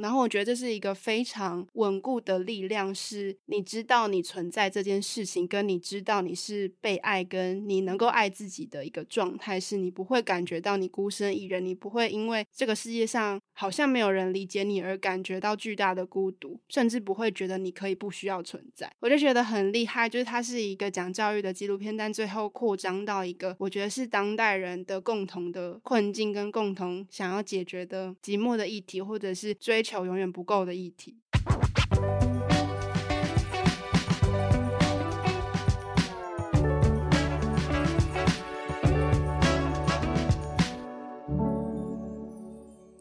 [0.00, 18.90] 然后我觉得这是一个非常稳固的力量，是你知道你存在这件事情，跟你知道你是被爱，跟你能够爱自己的一个状态，是你不会感觉到你孤身一人，你不会因为这个世界上好像没有人理解你而感觉到巨大的孤独，甚至不会觉得你可以不需要存在。
[19.00, 31.20] 我就觉得很厉害，就是它是一个讲教育的纪录片，但最后扩张到一个我觉得是当代人的共同的困境跟共同想要解决的寂寞的议题，或者是追求永远不够的议题。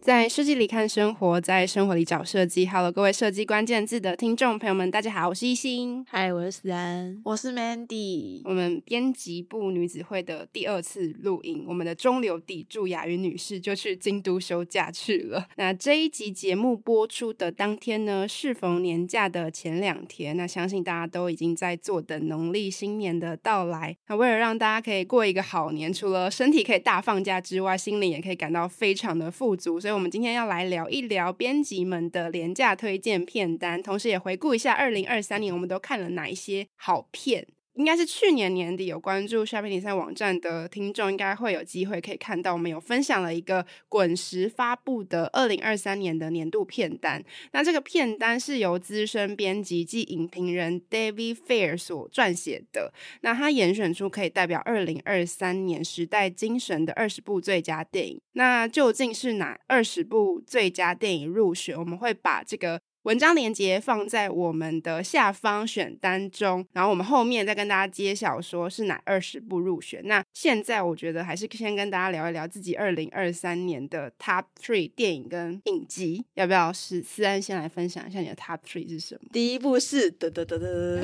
[0.06, 2.68] 在设计里看生活，在生活里找设计。
[2.68, 6.06] Hello，各位设计关键字的听众朋友们，大家好，我是一心。
[6.12, 8.44] Hi，我是思安，我是 Mandy。
[8.46, 15.48] 我们编辑部女子会的第二次录音，我们的中流砥柱雅云女士就去京都休假去了。
[15.56, 23.98] 那这一集节目播出的当天呢，适逢年假的前两天，那相信大家都已经在坐等农历新年的到来。
[24.08, 29.95] 那为了让大家可以过一个好年，除了身体可以大放假之外，心灵也可以感到非常的富足，所以。
[29.96, 37.48] 我们今天要来聊一聊编辑们的廉价推荐片单，同时也回顾一下二零二三年我们都看了哪一些好片。
[37.76, 47.24] 应该是去年年底有关注 Shopping 网站的听众，应该会有机会可以看到，我们有分享了一个滚石发布的二零二三年的年度片单。
[47.52, 52.94] 那这个片单是由资深编辑及影评人 David Fair 所撰写的。
[53.22, 58.22] 那他严选出可以代表二零二三年时代精神的二十部最佳电影。
[58.34, 61.78] 那究竟是哪二十部最佳电影入选？
[61.78, 62.80] 我们会把这个。
[63.06, 70.02] 文章连接放在我们的下方选单中，然后我们后面再跟大家揭晓说是哪二十部入选。
[70.06, 79.30] 那现在我觉得还是先跟大家聊一聊自己二零二三年的 Top Three 电影跟影集，要不要是思安先来分享一下你的 Top Three 是什么？
[79.32, 81.04] 第一部是得得得得，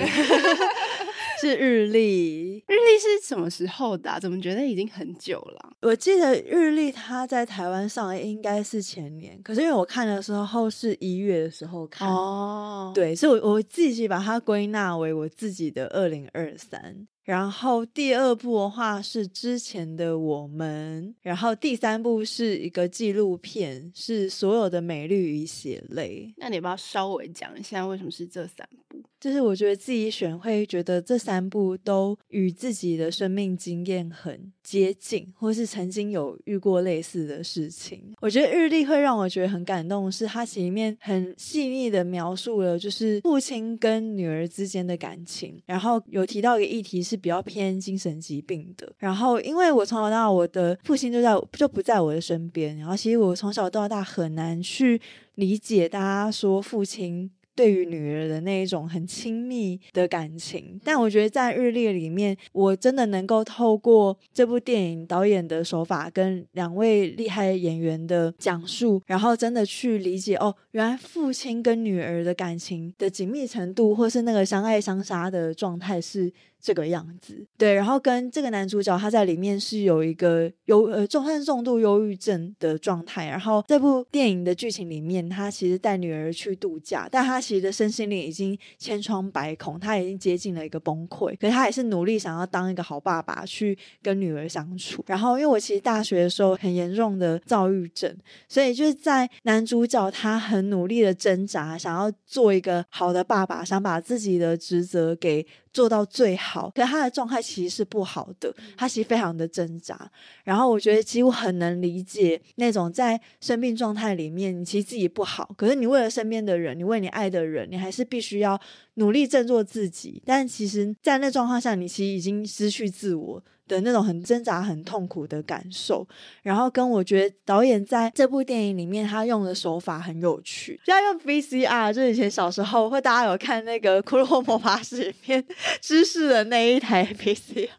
[1.42, 2.58] 是日历。
[2.67, 4.20] 日历是什么时候的啊？
[4.20, 5.73] 怎么觉得已经很久了？
[5.82, 12.08] 我记得日历它在台湾上映应该是前年，可是因为我看的时候是一月的时候看。
[12.08, 12.95] 哦，oh.
[12.95, 17.08] 对，所以我，我我自己把它归纳为我自己的二零二三。
[17.23, 26.33] 然后第二部的话是之前的我们，然后第三部是一个纪录片，是所有的美丽与血泪。
[26.37, 29.02] 那你要不要稍微讲一下为什么是这三部？
[29.20, 38.14] 就是我觉得自己选会觉得这三部都与自己的生命经验很接近，或是曾经有遇过类似的事情。
[38.22, 48.92] 我觉得日历会让我觉得很感动，是它里面很细腻的描述了就是父亲跟女儿之间的感情，然后有提到一个议题是比较偏精神疾病的。
[48.98, 55.02] 然后因为我从小到大我的父亲就在就不在我的身边，然后其实我从小到大很难去
[55.36, 57.32] 理解大家说父亲。
[57.61, 76.33] 对于女儿的那一种很亲密的感情，但我觉得在日历里面，我真的能够透过这部电影导演的手法跟两位厉害演员的讲述，然后真的去理解哦，原来父亲跟女儿的感情的紧密程度，或是那个相爱相杀的状态是。
[76.61, 95.04] 这个样子，对，然后跟这个男主角他在里面是有一个忧呃重算重度忧郁症的状态，然后这部电影的剧情里面，他其实带女儿去度假，但他其实的身心灵已经千疮百孔，他已经接近了一个崩溃，可是他也是努力想要当一个好爸爸去跟女儿相处。
[95.08, 98.16] 然后因为我其实大学的时候很严重的躁郁症，
[98.48, 105.45] 所以就是在男主角他很努力的挣扎，想要做一个好的爸爸，想把自己的职责给。
[105.73, 110.11] 做到最好，可是他的状态其实是不好的，他其实非常的挣扎。
[110.43, 118.59] 然后我觉得几乎很能理解那种在生病状态里面，你其实自己不好，可是你为了身边的人，你为你爱的人，你还是必须要
[118.95, 120.21] 努力振作自己。
[120.26, 123.43] 但其实，在那状况下，你其实已经失去自我。
[123.71, 126.05] 的那种很挣扎、很痛苦的感受，
[126.43, 135.44] 然后跟我觉得导演在这部电影里面他用的手法很有趣，就他用 VCR，就以前小时候会大家有看那个《骷髅魔法使》里面
[135.79, 137.69] 芝士的那一台 VCR，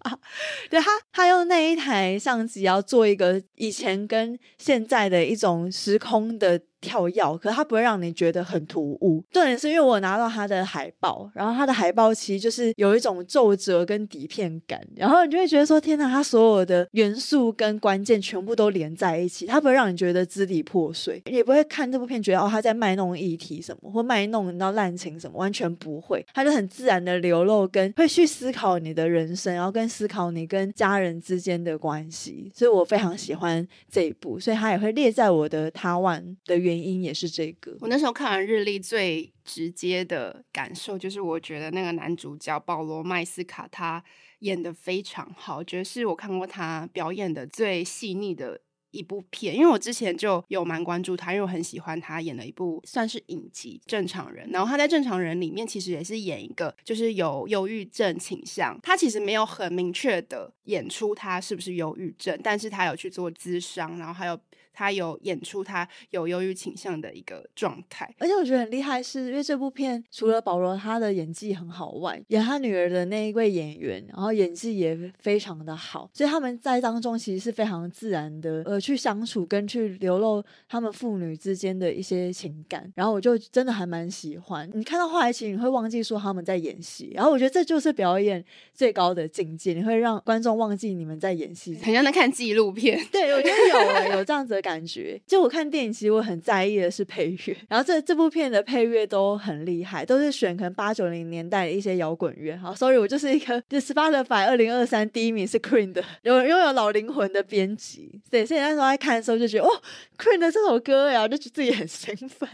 [0.71, 6.61] 对他他用那一台相机要做一个以前跟现在的一种时空的。
[6.83, 9.25] 跳跃，可是它不会让你觉得很突兀。
[9.31, 37.77] 重点是因为我拿到它的海报，然后它的海报其实就是有一种皱褶跟底片感，然后你就会觉得说：天哪，它所有的元素跟关键全部都连在一起，它不会让你觉得支离破碎，也不会看这部片觉得哦，他在卖弄议题什么，或卖弄你知道滥情什么，完全不会，它就很自然的流露，跟会去思考你的人生，然后跟思考你跟家人之间的关系，所以我非常喜欢这一部，所以它也会列在我的 Top One 的原原因也是这个。
[37.81, 44.03] 我那时候看完日历，最直接的感受就是，我觉得那个男主角保罗麦斯卡他
[44.41, 48.61] 演得非常好，我觉得是我看过他表演的最细腻的。
[48.95, 64.39] 一部片，因为我之前就有蛮关注他，因为我很喜欢他演的一部算是影集《正常人》，然后他在《正常人》里面其实也是演一个就是有忧郁症倾向，他其实没有很明确的演出他是不是忧郁症，但是他有去做咨商，然后还有。
[64.73, 84.69] 他有演出他有忧郁倾向的一个状态，而且我觉得很厉害是，是因为这部片除了保罗他的演技很好外，演他女儿的那一位演员，然后演技也非常的好，所以他们在当中其实是非常自然的，呃，去相处跟去流露他们父女之间的一些情感，然后我就真的还蛮喜欢。
[84.73, 88.43] 你看到后来其实你会忘记说他们在演戏，然后我觉得这就是表演
[88.73, 92.99] 最高的境界，你会让观众忘记你们在演戏，很像在看纪录片。
[93.13, 94.62] 对，我觉得有、欸、有这样子的。
[94.63, 102.57] 感觉就我看电影，其实我很在意的是配乐，然后这这部片的配乐都很厉害，都是选可能八九零年代的一些摇滚乐。
[102.57, 108.23] 好，sorry，我就是一个就 Spotify 二零二三第一名是 Queen 的，有拥有老灵魂的编辑。
[108.31, 109.83] 对，所以那时候在看的时候就觉得，哦
[110.17, 112.49] ，Queen 的这首歌呀，就觉得自己很兴奋。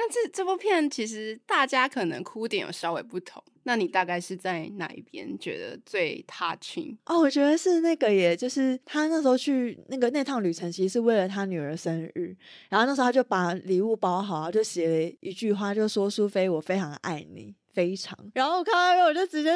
[0.00, 3.42] 但这这部片其实大家可能哭点有稍微不同。
[3.64, 6.96] 那你大概是在哪一边觉得最 touching？
[7.06, 12.36] 哦，我觉得是那个耶，就是他那时候去那个那趟旅程，其实是为了他女儿生日，
[12.68, 19.50] 然后那时候他就把礼物包好，就写了一句话，就说：“苏菲，我非常爱你，非常。”然后我看到后，我就直接。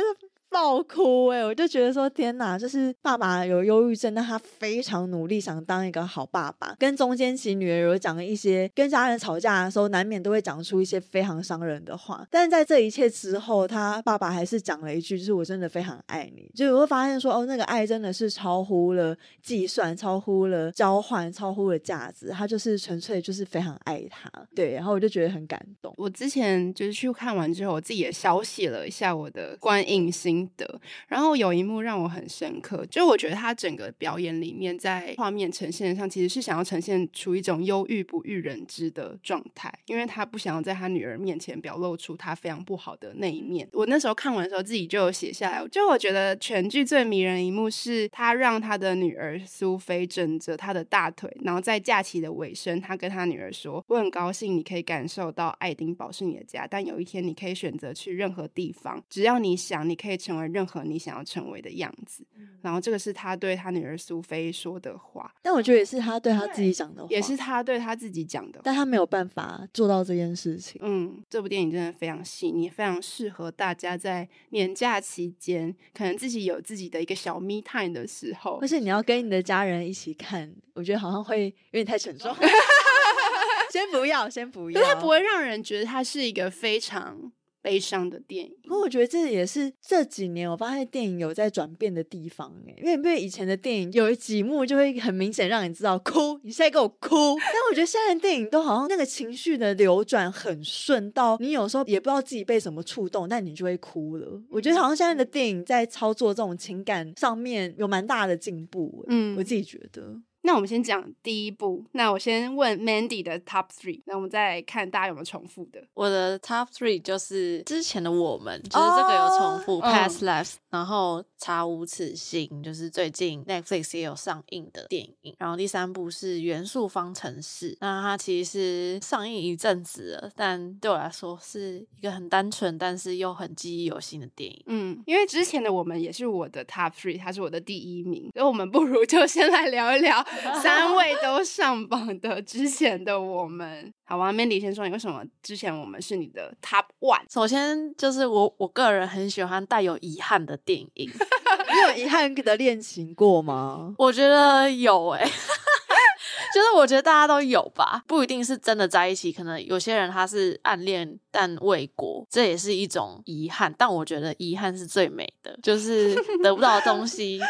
[0.53, 6.75] 爆哭哎、我就觉得说天哪，就是爸爸有忧郁症，但他非常努力想当一个好爸爸。
[6.79, 12.27] 跟中间其女儿有讲了一些，跟家人吵架的时候，难免都会讲出一些非常伤人的话。
[12.31, 16.51] 但是在这一切之后，他爸爸还是讲了一句，就是我真的非常爱你。
[16.55, 22.29] 就我会发现说，哦，那个爱真的是超乎了计算，超乎了交换，超乎了价值。
[22.29, 24.31] 他就是纯粹就是非常爱他。
[24.55, 25.95] 对，然后我就觉得很感动。
[25.97, 30.42] 我之前就是去看完之后，我自己也小写了一下我的观影心。
[30.57, 43.69] 的，然后有一幕让我很深刻，就我觉得他整个表演里面，在画面呈现上，其实是想要呈现出一种忧郁不欲人知的状态，因为他不想要在他女儿面前表露出他非常不好的那一面。
[43.73, 62.25] 我那时候看完的时候，自己就有写下来，就我觉得全剧最迷人的一幕是他让他的女儿苏菲枕着他的大腿，然后在假期的尾声，他跟他女儿说：“我很高兴你可以感受到爱丁堡是你的家，但有一天你可以选择去任何地方，只要你想，你可以成。”成为任何你想要成为的样子，
[62.63, 70.81] 然后这个是他对他女儿苏菲说的话，但我觉得也是他对他自己讲的话，也是他对他自己讲的话，但他没有办法做到这件事情。
[70.83, 82.35] 嗯，这部电影真的非常细腻，非常适合大家在年假期间，可能自己有自己的一个小 me time 的时候，而且你要跟你的家人一起看，我觉得好像会有点太沉重。
[83.71, 87.33] 先不要，先不要，它不会让人觉得它是一个非常。
[87.63, 104.43] 悲伤的电影，不过我觉得这也是这几年我发现电影有在转变的地方哎，因为因为以前的电影有几幕就会很明显让你知道哭，你现在给我哭，但我觉得现在的电影都好像那个情绪的流转很顺，到你有时候也不知道自己被什么触动，但你就会哭了。
[104.51, 110.21] 我觉得好像现在的电影在操作这种情感上面有蛮大的进步，嗯，我自己觉得。
[110.43, 111.85] 那我们先讲第一部。
[111.93, 115.83] 那我先问 Mandy 的 Top Three，那我们再看大家有没有重复的。
[115.95, 125.35] 我的 Top Three 就是之前的我们，就是这个有重复、oh, Past Lives，、嗯、然后查无此心，就是最近 Netflix 也有上映的电影。
[125.39, 134.63] 然后第三部是元素方程式，那它其实上映一阵子了，但对我来说是一个很单纯，但是又很记忆犹新的电影。
[134.67, 140.27] 嗯，因为之前的我们也是我的 Top Three，它是我的第一名，所以我们不如就先来聊一聊。
[140.63, 147.23] 三位都上榜的之前的我们，好吧，Mandy 先说，你为什么之前我们是你的 Top One？
[147.33, 150.91] 首先就是我我个人很喜欢带有遗憾的电影。
[151.73, 153.95] 你有遗憾的恋情过吗？
[153.99, 155.27] 我觉得有哎、欸，
[156.55, 163.75] 就是我觉得大家都有吧，不一定是真的在一起，可能有些人他是暗恋但未果，这也是一种遗憾。
[163.79, 167.41] 但我觉得遗憾是最美的，就是得不到的东西。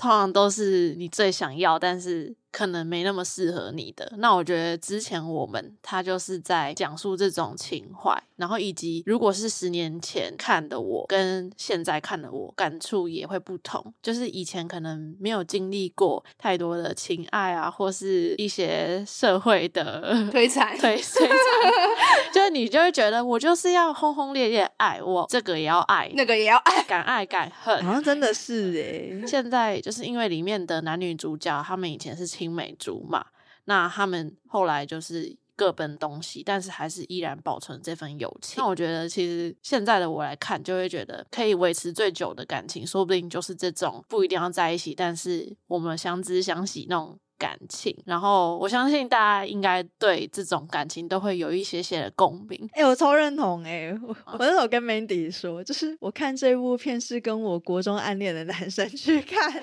[0.00, 4.10] 通常都是你最想要，但是可能没那么适合你的。
[4.16, 13.92] 那我觉得之前我们他就是在讲述这种情怀，然后以及如果是十年前看的我跟现在看的我感触也会不同。
[14.02, 20.02] 就是以前可能没有经历过太多的情爱啊，或是一些社会的
[20.32, 21.28] 摧残，对摧残，
[22.32, 29.22] 就是你就会觉得我就是要轰轰烈烈爱，我这个也要爱，那个也要爱，敢爱敢恨，好像真的是诶。
[29.26, 29.90] 现在就。
[29.90, 33.26] 就是因为里面的男女主角，他们以前是青梅竹马，
[33.64, 38.62] 那他们后来就是各奔东西，但是还是依然保存这份友情。
[38.62, 47.18] 那我觉得，其实现在的我来看，就会觉得可以维持最久的感情，说不定就是这种不一定要在一起，但是我们相知相惜那种。
[47.40, 52.68] 感情，然后我相信大家应该对这种感情都会有一些些的共鸣。
[52.74, 53.98] 哎、欸，我超认同哎、欸！
[54.06, 59.58] 我我那时候跟 Mandy 说，就是我看这部片是跟我国中暗恋的男生去看， 是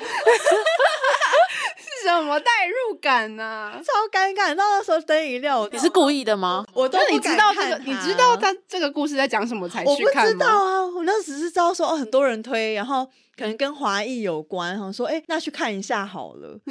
[2.03, 3.73] 什么代入感呢、啊？
[3.85, 4.55] 超尴尬！
[4.55, 6.65] 到那时候灯一亮，你是故意的吗？
[6.73, 10.25] 我都你知道这个，你知道他这个故事在讲什么才去看吗？
[10.25, 13.05] 我不知道啊，我那时是知道说哦，很多人推，然后
[13.37, 16.59] 可能跟华裔有关，然后说哎、欸，那去看一下好了。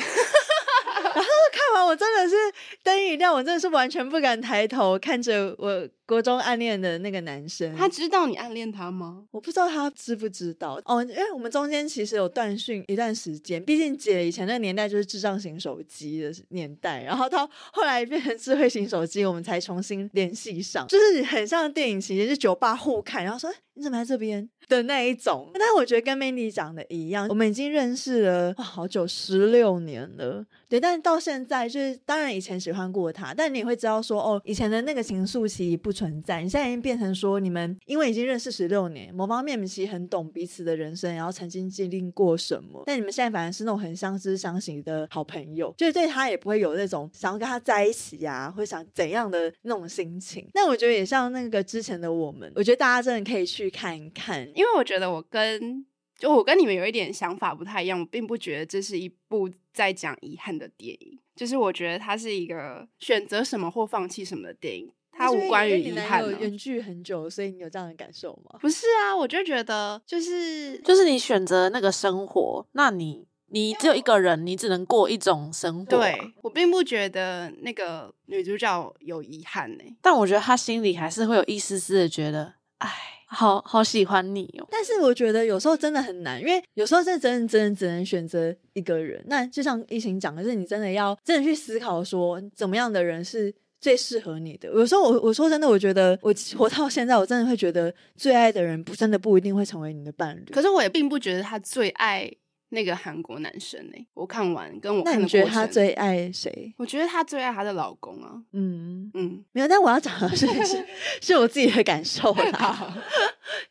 [1.16, 2.36] 然后看完，我真的是
[2.82, 7.74] 灯一亮，我真的是完全不敢抬头看着我国中暗恋的那个男生。
[7.76, 9.24] 他知道你暗恋他吗？
[9.32, 13.62] 我不知道他知不知道哦，因为我们中间其实有断讯一段时间。
[13.64, 25.50] 毕竟姐以前那个年代就是智障型手机的年代，然后到后来变成智慧型手机，我们才重新联系上，就是很像电影情节，就是酒吧互看，然后说你怎么在这边的那一种。
[25.54, 30.46] 但我觉得跟 Mandy 讲的一样，我们已经认识了哇好久，十六年了。
[30.68, 36.42] 对，但到现在就是，当然以前喜欢过他，但你也会知道说，哦，以前的那个情愫其实不存在。
[36.42, 42.82] 你现在已经变成说，你们因为已经认识十六年，某方面你们其实很懂彼此的人生，然后曾经经历过什么。
[42.86, 50.46] 但你们现在反而是那种很相知相惜的好朋友，就是对他也不会有那种想要跟他在一起、啊，或想怎样的那种心情。
[50.52, 55.86] 那我觉得也像那个之前的我们，我觉得大家真的可以去看一看，因为我觉得我跟。
[56.18, 66.22] 就我跟你们有一点想法不太一样，我并不觉得这是一部在讲遗憾的电影，就是我觉得它是一个选择什么或放弃什么的电影，它无关于遗憾。
[66.22, 68.58] 有远距很久，所以你有这样的感受吗？
[68.60, 75.84] 不是啊，我就觉得就是就是你选择那个生活，那你你只有一个人，你只能过一种生活。
[75.86, 82.90] 对，我并不觉得那个女主角有遗憾呢、欸，但我觉得她心里还是会有一丝丝的觉得，哎。
[83.28, 89.20] 好好喜欢你哦，但是我觉得有时候真的很难，因为有时候真的真的真的只能选择一个人。
[89.26, 94.68] 那就像一行讲的是，你真的要真的去思考说，怎么样的人是最适合你的。
[94.68, 100.52] 有时候我我说真的，我觉得我活到现在，我真的会觉得最爱的人不真的不一定会成为你的伴侣。
[100.52, 102.30] 可是我也并不觉得他最爱。
[102.70, 104.06] 那个韩国男生呢、欸？
[104.12, 106.74] 我看完跟我看，那你觉得他最爱谁？
[106.76, 108.42] 我觉得他最爱他的老公啊。
[108.52, 109.68] 嗯嗯，没有。
[109.68, 110.84] 但我要讲的是，是
[111.22, 112.98] 是我自己的感受啦。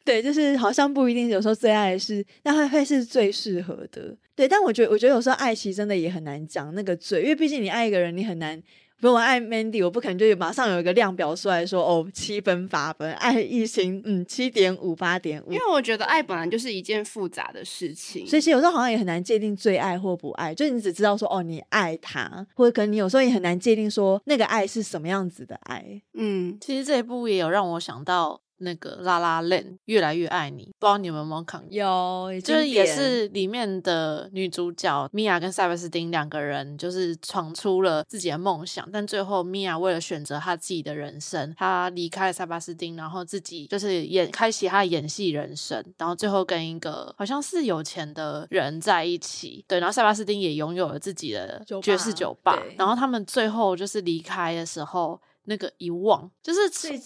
[0.06, 4.16] 对，就是好像不一定，有时候最爱的是，但会会是最适合的。
[4.34, 8.64] 对，但我觉得，我觉得有时候爱其实真的也很难讲那个最，因为毕竟你爱一个人，你很难。
[9.00, 26.02] 如果我爱 Mandy，我不可能就马上有一个量表出来说哦，七分八分，爱一星嗯七点五八点五，因为我觉得爱本来就是一件复杂的事情，所以其实有时候好像也很难界定最爱或不爱，就你只知道说哦你爱他，或者可能你有时候也很难界定说那个爱是什么样子的爱。
[26.14, 28.42] 嗯，其实这一部也有让我想到。
[28.58, 31.70] 那个拉拉链越来越爱你，不知道你们有没有看过？
[31.70, 55.20] 有，就是也是里面的女主角米娅跟塞巴斯汀两个人，就是闯出了自己的梦想，但最后米娅为了选择她自己的人生，她离开了塞巴斯汀，然后自己就是演开启她的演戏人生，然后最后跟一个好像是有钱的人在一起，对，然后塞巴斯汀也拥有了自己的爵士酒吧，然后他们最后就是离开的时候。
[55.46, 56.60] 那个一望，就是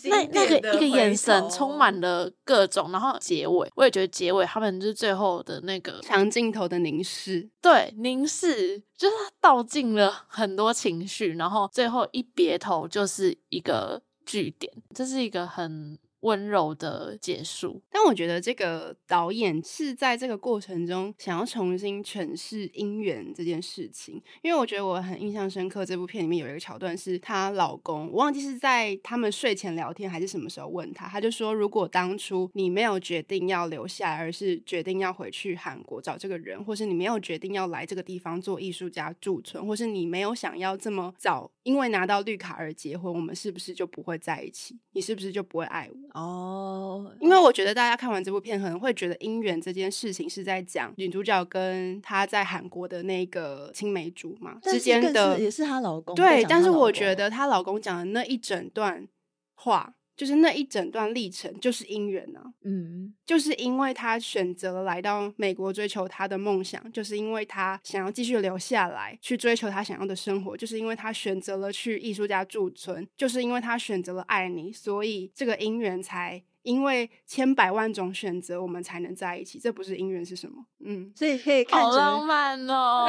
[0.09, 15.97] 那那个一个眼神充满了各种，然后结尾，我也觉得结尾他们就是最后的那个长镜头的凝视，对，凝视就是他道尽了很多情绪，然后最后一别头就是一个句点，这是一个很。
[16.21, 44.77] 温柔的结束，但我觉得这个导演是在这个过程中想要重新诠释姻缘这件事情，因为我觉得我很印象深刻，这部片里面有一个桥段是她老公，我忘记是在他们睡前聊天还是什么时候问他，他就说如果当初你没有决定要留下，而是决定要回去韩国找这个人，或是你没有决定要来这个地方做艺术家驻村，或是你没有想要这么早因为拿到绿卡而结婚，我们是不是就不会在一起？
[44.93, 46.08] 你是不是就不会爱我？
[46.13, 56.15] 哦，oh, 因为我觉得大家看完这部片，可能会觉得姻缘这件事情是在讲女主角跟她在韩国的那个青梅竹马之间的，也是她老公。
[56.15, 59.07] 对，但是我觉得她老公讲的那一整段
[59.55, 59.93] 话。
[60.19, 79.59] 就是那一整段历程，就是姻缘啊，嗯，就是因为他选择了来到美国追求他的梦想，就是因为他想要继续留下来去追求他想要的生活，就是因为他选择了去艺术家驻村，就是因为他选择了爱你，所以这个姻缘才因为千百万种选择，我们才能在一起。
[79.59, 80.65] 这不是姻缘是什么？
[80.85, 83.07] 嗯，所以可以看着好浪漫哦。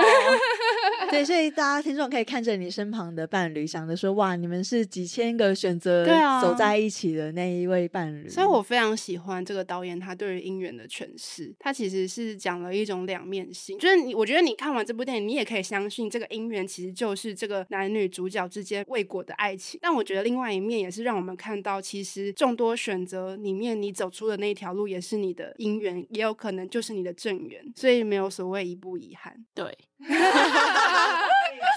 [1.10, 6.06] 对，所以大家听众可以看着你身旁的伴侣，想着说：哇，你们是几千个选择
[6.40, 8.26] 走在一起的那一位伴侣。
[8.26, 11.54] 啊、所以我非常喜欢这个导演他对于姻缘的诠释。
[11.58, 19.78] 他其实是讲了一种两面性，就是你，我觉得你看完这部电影，你也可以相信这个姻缘其实就是这个男女主角之间未果的爱情。
[19.82, 27.60] 但我觉得另外一面也是让我们看到，其实众多选择里面，你走出的那一条路也是你的姻缘，也有可能就是你的正缘。
[27.74, 29.44] 所以没有所谓一步遗憾。
[29.52, 29.76] 对。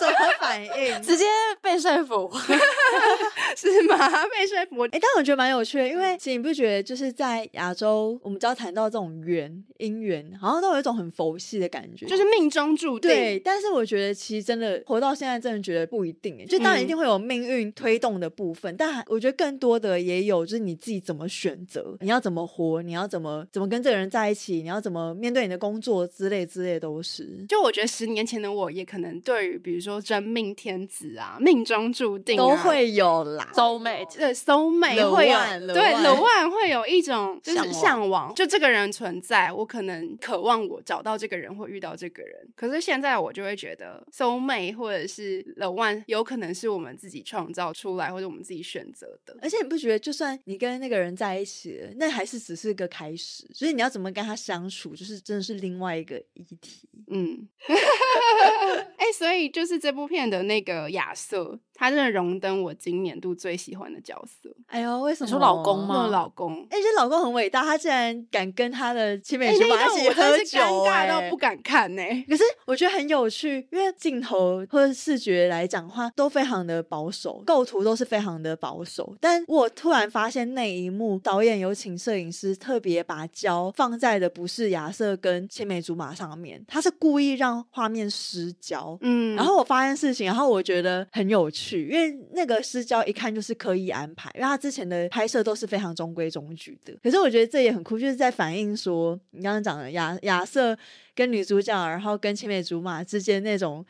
[0.04, 1.02] 怎么反应？
[1.02, 1.26] 直接
[1.62, 2.32] 被说服
[3.56, 3.98] 是吗？
[4.28, 4.84] 被说服？
[4.86, 13.10] 哎、欸，但我觉得蛮有趣的，因为其实你不觉得就是在亚洲，我们只要谈到这种缘、姻缘，好像都有一种很佛系的感觉，就是命中注定。
[13.10, 16.34] 对，但是我觉得其实真的活到现在，真的觉得不一定。
[16.48, 27.46] 就当然一定会有命运推动的部分，嗯、但我觉得更多的也有就是你自己怎么选择，你要怎么活，你要怎么怎么跟这个人在一起，你要怎么面对你的工作之类之类都是。
[27.48, 42.48] 就我觉得十年前的我也可能对于比如说真命天子啊，命中注定、啊、都会有啦，soul mate，对，soul mate 会有，对，the one 会有一种就是向往，就这个人存在，我可能渴望我找到这个人或遇到这个人。
[42.56, 49.36] 可是现在我就会觉得 soul mate 或者是 the one 有可能是我们自己创造出来或者我们自己选择的。
[49.42, 56.88] 而且你不觉得，就算你跟那个人在一起了，那还是只是个开始，所以你要怎么跟他相处，就是真的是另外一个议题。
[57.10, 57.48] 嗯。
[58.98, 61.60] 哎、欸，所以就是这部片的那个亚瑟。
[61.74, 64.50] 他真的荣登我今年度最喜欢的角色。
[64.68, 65.30] 哎呦，为什么？
[65.30, 66.08] 说老公吗？
[66.08, 66.54] 老公。
[66.70, 72.26] 哎、欸，这老公很伟大，他竟然敢跟他的青梅竹马一起喝酒，尴尬到不敢看呢、欸。
[72.30, 79.16] 可是我觉得很有趣，因为镜头或者视觉来讲话都非常的保守，构图都是非常的保守。
[79.20, 88.98] 但我突然发现那一幕，导演有请摄影师特别把焦放在的不是亚瑟跟青梅竹马上面，他是故意让画面失焦。
[89.02, 91.73] 嗯，然后我发现事情，然后我觉得很有趣。
[91.82, 96.94] 因为那个私交一看就是刻意安排，因为他之前的拍摄都是非常中规中矩的。
[97.02, 100.78] 可是我觉得这也很酷，就是在反映说你刚刚讲的亚亚瑟
[101.16, 103.86] 跟女主角，然后跟青梅竹马之间那种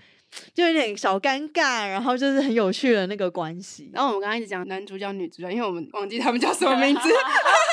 [0.53, 3.89] 就有点小尴尬，然后就是很有趣的那个关系。
[3.93, 7.09] 然后我们刚刚一直讲男主角、女主角，因为我们忘记他们叫什么名字。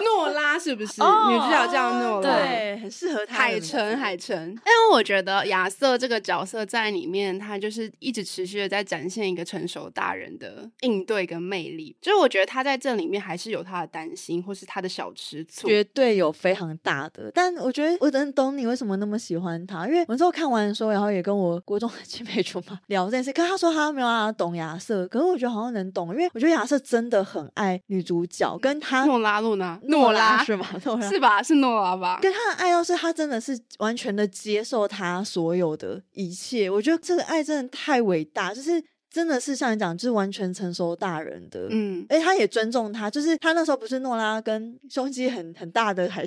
[0.00, 2.36] 诺拉是不是、oh, 女主角叫诺拉？
[2.36, 3.36] 对，很适合她。
[3.36, 4.36] 海城，海城。
[4.50, 11.94] 因为我觉得亚瑟这个角色在里面，他就是一直持续的在展现一个成熟大人的应对跟魅力。
[12.00, 17.30] 就是我觉得他在这里面还是有他的担心，或是他的小吃醋，绝对有非常大的。
[17.34, 29.78] 但我觉得我能懂你为什么那么喜欢他，因为我之后看完的时候，然后也跟我国中的青梅竹马聊这件事，可他说他没有办法懂亚瑟，可是我觉得好像能懂，因为我觉得亚瑟真的很爱女主角，跟他诺拉露娜。
[29.90, 30.66] 诺拉是吗？
[31.08, 31.42] 是吧？
[31.42, 32.18] 是诺拉吧？
[32.22, 38.82] 跟他的爱，要是他真的是完全的接受他所有的一切，我觉得这个爱真的太伟大，就是。
[39.12, 46.24] 真的是像你讲，就是完全成熟大人的，嗯，哎，他也尊重他，就是他那时候不是诺拉跟胸肌很很大的海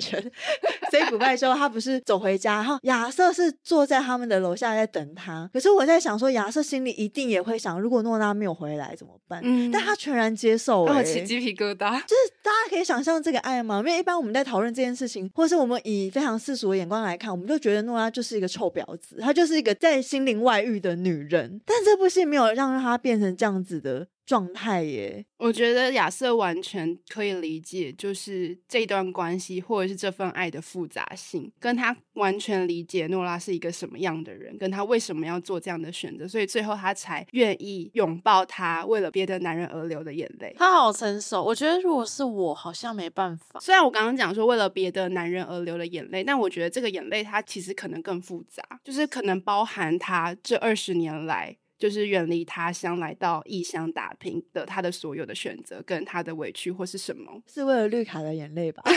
[1.00, 5.48] 泉 say goodbye 之后，他不是走回家，然后亚瑟是坐在他们的楼下在等他。
[5.52, 9.40] 可是我在想说，亚瑟心里一定也会想，如果诺拉没有回来怎么办？
[9.42, 11.98] 嗯，但他全然接受，我起鸡皮疙瘩。
[12.02, 13.78] 就是大家可以想象这个爱吗？
[13.78, 21.60] 因为一般我们在讨论这件事情，或是我们以非常世俗的眼光来看，我们就觉得诺拉就是一个臭婊子，她就是一个在心灵外遇的女人。
[21.64, 22.74] 但这部戏没有让。
[22.74, 40.54] 她变成这样子的状态耶，我觉得亚瑟完全可以理解，就是这段关系或者是这份爱的复杂性，跟他完全理解诺拉是一个什么样的人，跟他为什么要做这样的选择，所以最后他才愿意拥抱他为了别的男人而流的眼泪。
[40.58, 43.60] 他好成熟，我觉得如果是我，好像没办法。
[43.60, 51.56] 虽然我刚刚讲说为了别的男人而流的眼泪，但我觉得这个眼泪它其实可能更复杂，就是可能包含他这二十年来。
[51.84, 58.82] 就是远离他乡来到异乡打拼的他的所有的选择跟他的委屈或是什么，是为了绿卡的眼泪吧？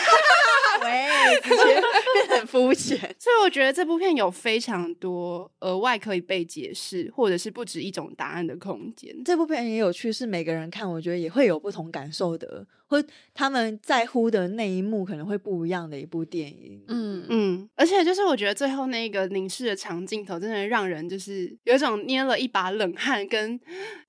[0.81, 1.81] 喂，直接
[2.13, 2.97] 变很肤浅。
[3.19, 9.13] 所以我觉得这部片有非常多额外可以被解释，或者是不止一种答案的空间。
[9.25, 12.65] 这部片也有趣，是每个人看，我觉得也会有不同感受的。
[12.87, 23.59] 或他们在乎的那一幕可能会不一样的一部电影，嗯嗯，而且就是我觉得最后那个凝视的长镜头，真的让人就是有一种捏了一把冷汗，跟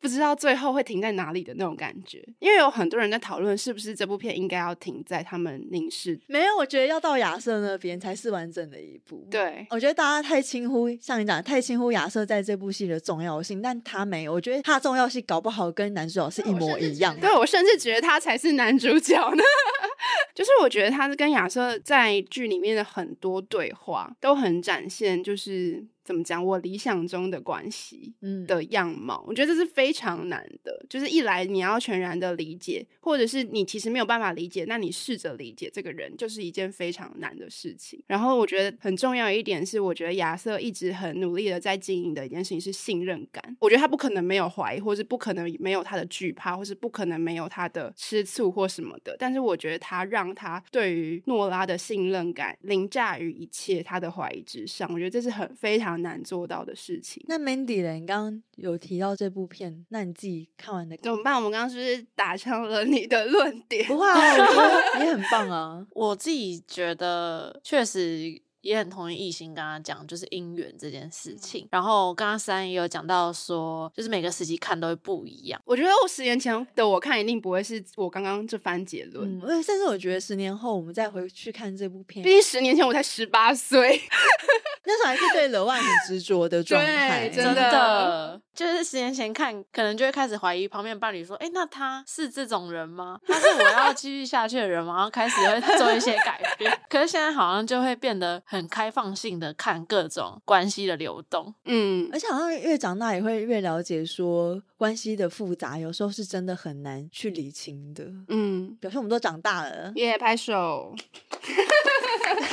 [0.01, 2.25] 不知道最后会停在哪里的那种感觉。
[2.39, 9.27] 因为有很多人在讨论是不是这部片应该要停在他们凝视，没有，我觉得要到亚瑟那边才是完整的一部。
[9.31, 14.33] 对，我觉得大家太轻忽，像你讲，太轻忽亚瑟在这部戏的重要性，但他没有。
[14.33, 17.23] 我觉得他的重要性搞不好跟男主角是一模一样的。
[17.23, 19.43] 对，我甚至觉得他才是男男主角呢。
[20.35, 25.85] 就是我觉得他是跟亚瑟在剧里面的很多对话都很展现，就是。
[26.09, 26.43] 怎么讲？
[26.43, 30.87] 我理想中的关系，嗯，的样貌，我觉得这是非常难的。
[30.89, 38.03] 就是一来你要全然的理解，或者是你其实没有办法理解，那你试着理解这个人，就是一件非常难的事情。
[38.07, 43.55] 然后我觉得很重要一点是，我觉得亚瑟一直很努力的在经营的一件事情是信任感。
[43.61, 49.15] 我觉得他不可能没有怀疑，或是不可能没有他的惧怕，或是不可能没有他的吃醋或什么的。
[49.19, 54.91] 但是我觉得他让他对于诺拉的信任感凌驾于一切他的怀疑之上。
[54.91, 55.98] 我觉得这是很非常。
[56.03, 57.25] 难做到的事情。
[57.29, 57.93] 那 Mandy 呢？
[57.95, 61.35] 你刚刚有提到这部片，那你自己看完的怎么办？
[61.37, 63.85] 我们刚刚是不是打枪了你的论点？
[63.87, 65.87] 不会啊，我觉得 也很棒啊。
[65.91, 68.41] 我自己觉得确实。
[68.69, 71.67] 也很同意艺兴刚刚讲，就是姻缘这件事情。
[71.71, 75.59] 然后刚刚三也有讲到说，就是每个时期看都会不一样。
[75.65, 79.41] 我觉得我十年前的我看，一定不会是我刚刚这番结论。
[79.43, 83.99] 嗯，甚至我觉得十年后我们再回去看这部片，毕竟十年前我才十八岁，
[84.85, 87.31] 那时候还是对 The One 很执着的状态。
[87.31, 93.19] 真的，就是十年前看，可能就会开始怀疑旁边伴侣说：“哎，那他是这种人吗？
[93.27, 96.79] 他是我要继续下去的人吗？”然后开始会做一些改变。
[96.91, 98.58] 可是现在好像就会变得很。
[98.59, 110.95] 很开放性的看各种关系的流动，嗯，而且好像越长大也会越了解说关系的复杂，有时候是真的很难去理清的，嗯，表示我们都长大了，耶、yeah，拍手，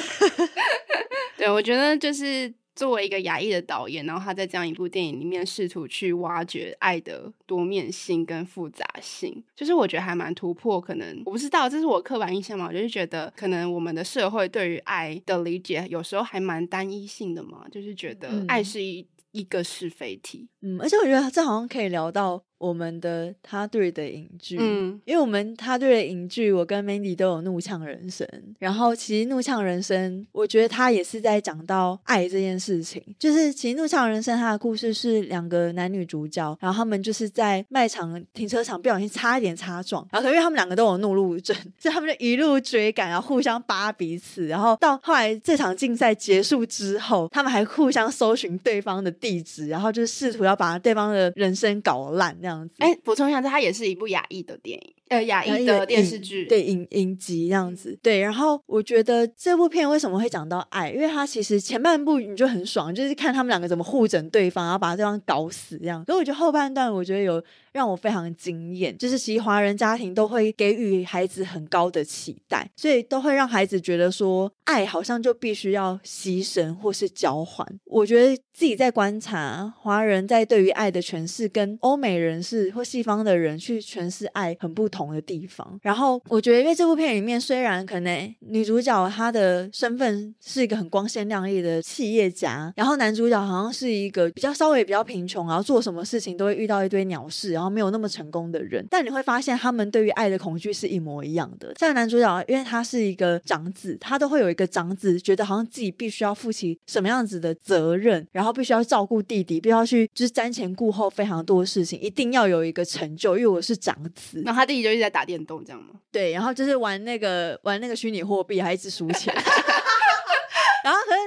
[1.37, 2.53] 对，我觉得就是。
[2.75, 10.79] 作为一个亚裔的导演，然后他在这样一部电影里面试图去挖掘爱的多面性跟复杂性，就是我觉得还蛮突破。
[10.81, 12.67] 可能我不知道，这是我刻板印象嘛？
[12.67, 20.47] 我就是觉得可能我们的社会对于爱的理解有时候还蛮单一性的嘛，就是觉得爱是一一个是非题。
[20.61, 22.43] 嗯，而且我觉得这好像可以聊到。
[22.65, 28.27] 我们的他对的影剧，嗯，因为我们他对的影剧，我跟 Mandy 都有怒呛人生。
[28.57, 33.03] 然后其实怒呛人生，我觉得他也是在讲到爱这件事情。
[33.19, 44.47] 就是其实怒呛人生，他的故事是两个男女主角，然后他们就是在卖场停车场不小心差一点擦撞，然后因为他们两个都有怒路症，所以他们就一路追赶，然后互相扒彼此。
[44.47, 52.35] 然后到后来这场竞赛结束之后，他们还互相搜寻对方的地址，然后就试图要把对方的人生搞烂。
[52.41, 58.19] 那样子，哎，补充一下，它也是一部亚裔的电影，呃，亚裔的电视剧，对，影影集这样子，对。
[58.19, 60.91] 然后我觉得这部片为什么会讲到爱？
[60.91, 66.03] 因为它其实前半部你就很爽，就是看他们两个怎么互整对方，然后把对方搞死这样。
[66.05, 67.43] 所以我觉得后半段，我觉得有。
[67.75, 77.67] 让我非常惊艳，就是其实华人家庭都会给予孩子很高的期待，所以都会让孩子觉得说，爱好像就必须要牺牲或是交换。
[77.83, 85.77] 我觉得自己在观察华人在对于爱的诠释，跟欧美人士或西方的人去诠释爱很不同的地方。
[85.81, 97.64] 然后我觉得，因为这部片里面虽然可能女主角她的身份是一个很光鲜亮丽的企业家，然后男主角好像是一个比较稍微比较贫穷，然后做什么事情都会遇到一堆鸟事，然后。
[97.69, 101.73] 没有那么成功的人，但你会发现他们对于爱的恐惧是一模一样的。
[101.77, 114.41] 像男主角，因为他是一个长子，他都会有一个长子，觉得好像自己必须要负起什么样子的责任，然后必须要照顾弟弟，必须要去就是瞻前顾后非常多的事情，一定要有一个成就，因为我是长子。
[114.45, 115.95] 然后他弟弟就一直在打电动，这样吗？
[116.11, 119.33] 对，然后就是玩那个玩那个虚拟货币，还一直输钱。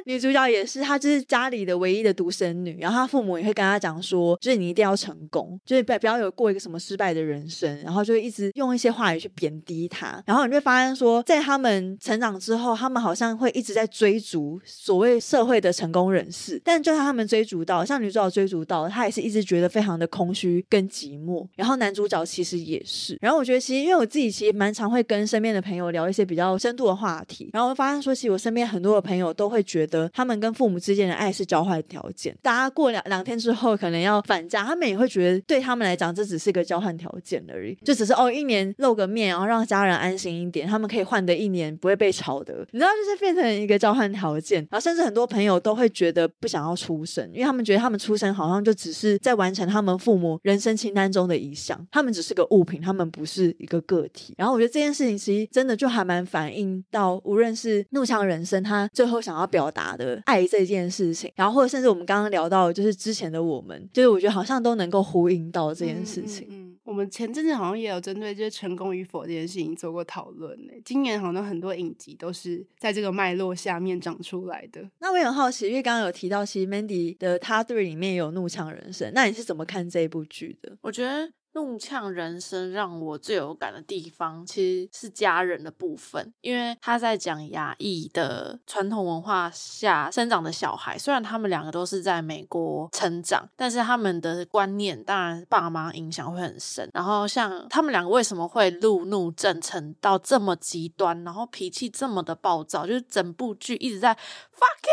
[0.05, 2.79] 女主角也是，她就是家里的唯一的独生女。
[2.81, 7.69] 然后，她父母也会跟她讲说，就是你一定要成功，就是不不要有过一个什么失败的人生。
[7.83, 10.23] 然后，就一直用一些话语去贬低她。
[10.25, 16.61] 然后，你会发现说，在他们成长之后，他们好像会一直在追逐所谓社会的成功人士。
[16.65, 21.45] 但就算他们追逐到，像女主角追逐到，她也是一直觉得非常的空虚跟寂寞。
[21.57, 23.19] 然后，男主角其实也是。
[23.21, 27.51] 然后，我觉得其实因为我自己其实蛮常会跟身边的朋友聊一些比较深度的话题。
[27.53, 29.49] 然后，我发现说，其实我身边很多的朋友都。
[29.49, 44.67] 会觉得他们跟父母之间的爱是交换条件，大家过两两天之后可能要返家，他们也会觉得对他们来讲这只是个交换条件而已，就只是哦一年露个面，然后让家人安心一点，他们可以换得一年不会被吵的，你知道，就是变成一个交换条件。
[44.71, 54.35] 然后甚至很多朋友都会觉得不想要出生，因为他们觉得他们出生好像就只是在完成他们父母人生清单中的一项，他们只是个物品，他们不是一个个体。
[54.37, 66.47] 然后我觉得这件事情其实真的就还蛮反映到，无论是怒呛人生，他最后想要表达的爱这件事情，然后或者甚至我们刚刚聊到，就是之前的我们，就是我觉得好像都能够呼应到这件事情。
[66.51, 66.69] 嗯，嗯，嗯。
[66.85, 70.73] 我们前阵子好像也有针对就是成功与否这件事情做过讨论呢。
[70.87, 74.83] 今年好像很多影集都是在这个脉络下面长出来的。
[75.01, 80.79] 那我也很好奇，因为刚刚有提到，其实 Mandy 的 Top 3里面也有《怒呛人生》，那你是怎么看这一部剧的？
[80.81, 81.31] 我觉得。
[81.53, 96.89] 怒呛人生让我最有感的地方，其实是家人的部分，因为他在讲亚裔的传统文化下生长的小孩，虽然他们两个都是在美国成长，但是他们的观念当然爸妈影响会很深。
[96.95, 104.91] 然后像他们两个为什么会路怒症成到这么极端，然后脾气这么的暴躁，就是整部剧一直在 fuck you，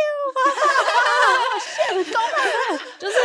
[2.97, 3.15] 就是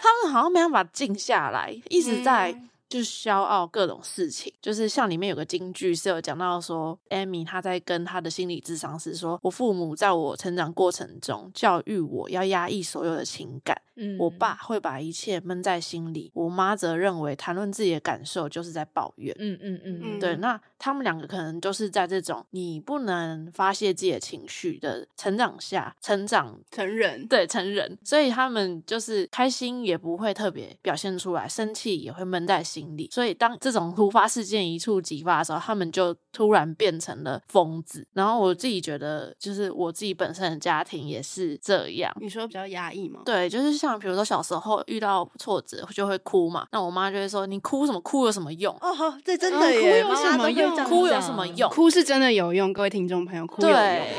[0.00, 2.52] 他们好像没办法静下来，一直在。
[2.52, 13.78] 嗯就消耗各种事情，就是像里面有个金句是有讲到说，Amy 她在跟她的心理智商师说，我父母在我成长过程中教育我要压抑所有的情感。
[13.96, 19.36] 嗯，我爸会把一切闷在心里，我妈则认为谈论自己的感受就是在抱怨。
[19.38, 20.34] 嗯嗯嗯嗯，对。
[20.36, 33.10] 那他们两个可能就是在这种你不能发泄自己的情绪的成长下成长成人，对成人，所以他们就是开心也不会特别表现出来，生气也会闷在心里。
[33.12, 38.06] 所以当这种突发事件一触即发的时候，他们就突然变成了疯子。
[38.14, 42.10] 然后我自己觉得，就是我自己本身的家庭也是这样。
[42.20, 43.20] 你说比较压抑吗？
[43.26, 43.98] 对，就是像。
[43.98, 48.00] 比如说小时候遇到挫折就会哭嘛，那我妈就会说：“你哭什么？
[48.00, 50.67] 哭有什么用？”哦，好，这真的耶，哭有什么用？
[50.84, 51.70] 哭有什么用？
[51.70, 53.76] 哭是真的有用，各位听众朋友，哭有用。
[53.76, 54.12] 对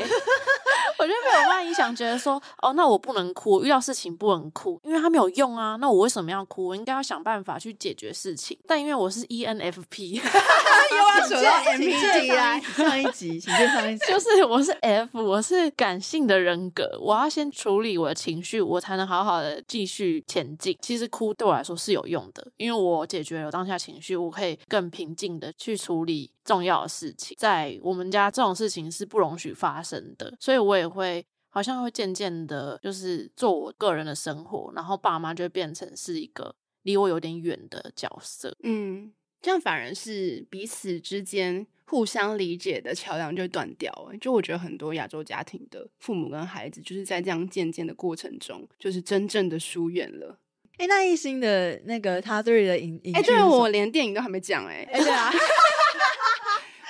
[0.98, 5.76] 我就被我妈影响，觉得说哦，那我不能哭，遇到事情不能哭，因为它没有用啊。
[5.80, 6.66] 那我为什么要哭？
[6.66, 8.58] 我应该要想办法去解决事情。
[8.66, 20.76] 但因为我是 ENFP， 又要扯到 MBTI 啊，上一集，请接上一集， 就是我是 F，我是感性的人格，我要先处理我的情绪，我才能好好的继续前进。
[20.82, 27.34] 其实哭对我来说是有用的，因为我解决了当下情绪，我可以更平静的去处理重要的事情。
[27.38, 30.86] 在我们家，这种事情是不容许发生的，所以我也。
[30.90, 38.56] 会好像会渐渐的，就是做我个人的生活，然后爸妈就会变成是一个离我有点远的角色。
[38.64, 43.92] 嗯，这样反而是彼此之间互相理解的桥梁就断掉。
[44.20, 50.40] 就我觉得很多亚洲家庭的父母跟孩子，就是在这样渐渐的过程中，就是真正的疏远了。
[50.78, 55.30] 哎，那一心的那个他对的影影，哎，对，我连电影都还没讲，哎，哎，对啊。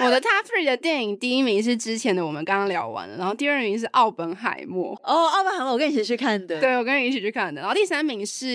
[0.02, 4.98] 我的 Top Three 的电影，第一名是之前的我们刚刚聊完了，然后第二名是奥本海默。
[5.04, 6.58] 哦，奥本海默，我跟你一起去看的。
[6.58, 7.60] 对，我跟你一起去看的。
[7.60, 8.46] 然后第三名是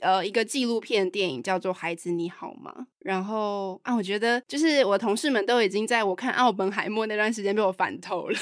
[0.00, 2.72] 呃一个纪录片电影，叫做《孩子你好吗》。
[3.00, 8.38] 然后啊，我觉得就是我同事们都已经在我看奥本海默那段时间被我烦透了，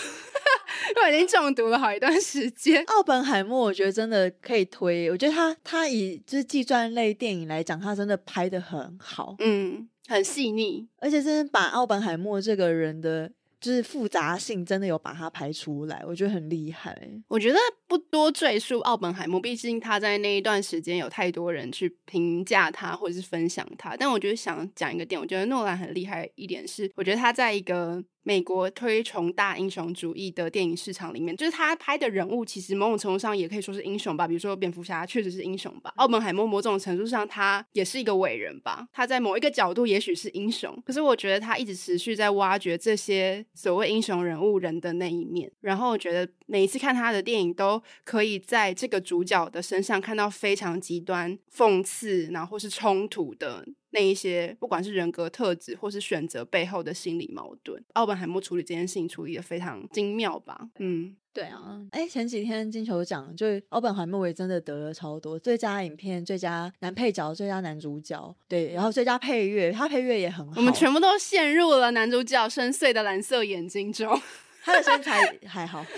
[1.01, 2.83] 我已经中毒了好一段时间。
[2.87, 5.09] 奥本海默，我觉得真的可以推。
[5.12, 9.37] 我觉得他他以就是纪传类电影来讲，他真的拍的很好。
[9.38, 9.88] 嗯。
[10.09, 16.97] 很细腻，而且真的把奥本海默这个人的就是复杂性真的有把它拍出来，我觉得很厉害。
[17.29, 23.97] 我觉得不多赘述奥本海默，毕竟他在那一段时间有太多人去评价他或者是分享他。
[23.97, 28.03] 但我觉得想讲一个点，我觉得诺兰很厉害一点是，我觉得他在一个。
[28.29, 34.29] 美国推崇大英雄主义的电影市场里面，就是他拍的人物，其实某种程度上也可以说是英雄吧。
[34.29, 38.87] 比如说蝙蝠侠确实是英雄吧，奥本海默某种程度上他也是一个伟人吧。
[38.93, 45.51] 他在某一个角度也许是英雄，可是我觉得他一直持续在挖掘这些所谓英雄人物人的那一面。
[45.62, 53.64] 然后我觉得每一次看他的电影，都可以在这个主角的身上看到非常极端讽刺，然后或是冲突的。
[53.90, 60.68] 那一些不管是人格特质或是选择背后的心理矛盾，奥本海默处理这件事情处理的非常精妙吧？
[60.79, 61.81] 嗯，对啊。
[61.92, 70.55] 哎，前几天金球奖就奥本海默也真的得了超多最佳影片、最佳男配角、最佳男主角，对，然后最佳配乐，他配乐也很好。
[70.57, 74.20] 我们全部都陷入了男主角深邃的蓝色眼睛中，
[74.64, 75.85] 他的身材还好。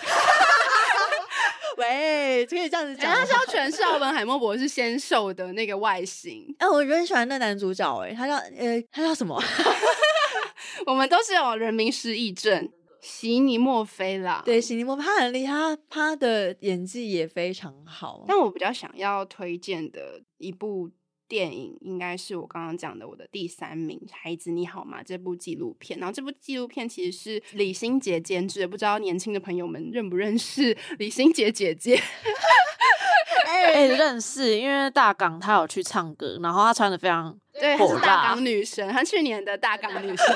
[1.80, 3.10] 喂，可以这样子讲。
[3.10, 6.54] 他是要诠释奥本海默博士纤瘦的那个外形。
[6.58, 9.42] 哎、啊，我很喜欢那男主角，哎，他叫呃，他叫什么？
[10.84, 14.42] 我们都是有人民失忆症，席尼莫菲啦。
[14.44, 18.24] 对，席尼莫菲，他很厉害，他他的演技也非常好。
[18.28, 20.90] 但我比较想要推荐的一部。
[21.30, 25.96] 电影应该是我刚刚讲的我的第三名，《孩子你好吗》这部纪录片。
[26.00, 31.94] 然后这部纪录片其实是李心洁监制，不知道年轻的朋友们认不认识李心洁姐姐？
[33.46, 40.26] 哎、欸，认识，因为大港他有去唱歌，然后他穿的非常对，她是大港女神，她去年的大港女神，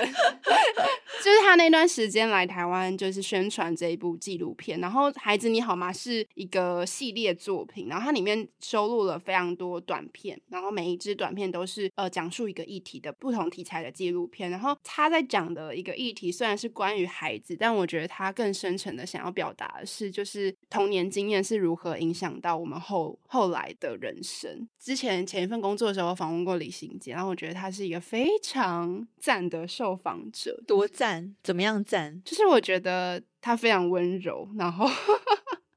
[1.22, 4.78] 就 是她那段时间来台湾，就是宣传这一部纪录片。
[4.80, 14.50] 然后《孩子你好吗》是一个系列作品，然后它里面收录了非常多短片，然后每一支短片都是呃讲述一个议题的不同题材的纪录片。
[14.50, 24.68] 然后她在讲的一个议题虽然是关于孩子，但我觉得她更深层的想要表达的是，就是童年经验是如何影响到我们后后来的人生。
[24.78, 30.60] 之前前一份工作的时候，我访问过李心洁，然后我觉得他是一个非常赞的受访者。
[30.66, 31.32] 多赞？
[31.44, 32.20] 怎么样赞？
[32.24, 34.90] 就是我觉得他非常温柔，然后。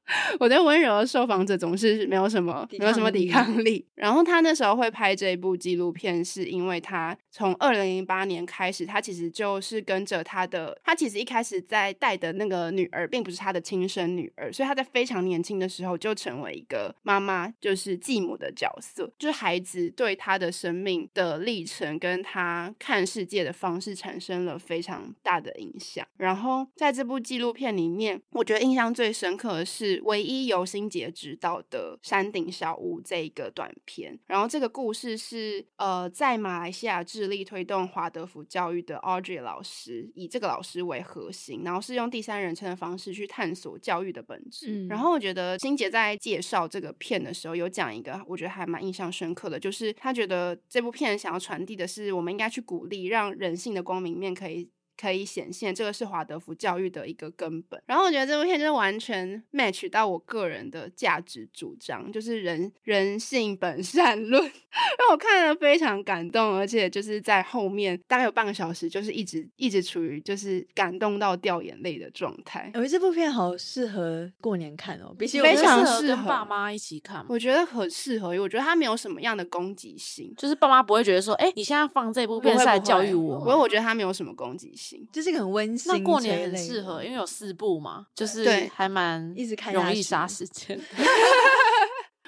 [0.40, 3.84] 我对温柔的受访者总是没有什么没有什么抵抗力。
[3.94, 26.06] 然后他那时候会拍这一部纪录片，是因为他从二零零八年开始，他其实就是跟着他的，他其实一开始在带的那个女儿，并不是他的亲生女儿，所以他在非常年轻的时候就成为一个妈妈，就是继母的角色，就是孩子对他的生命的历程跟他看世界的方式产生了非常大的影响。
[26.16, 29.97] 然后在这部纪录片里面，我觉得印象最深刻的是。
[30.04, 44.66] 唯一由心杰执导的《山顶小屋》这一个短片，然后这个故事是呃，在马来西亚致力推动华德福教育的 Audrey 老师，以这个老师为核心，然后是用第三人称的方式去探索教育的本质。
[44.68, 54.68] 嗯、然后我觉得心杰在介绍这个片的时候，有讲一个我觉得还蛮印象深刻的，就是他觉得这部片想要传递的是，我们应该去鼓励让人性的光明面可以。
[55.00, 57.80] 可以显现，这个是华德福教育的一个根本。
[57.86, 72.70] 然后我觉得这部片就是完全 match 到我个人的价值主张，就是人人性本善论， 让我看了非常感动，而且就是在后面大概有半个小时，就是一直一直处于就是感动到掉眼泪的状态。
[72.74, 84.87] 我觉得这部片好适合过年看哦，比起非常适合跟爸妈一起看，我觉得很适合，因为我觉得它没有什么样的攻击性，就是爸妈不会觉得说，哎，你现在放这部片是来教育我，不会，我觉得它没有什么攻击性。
[85.12, 90.78] 就是一个很温馨，那过年很适合，因为有四部嘛，就是还蛮一直看容易杀时间。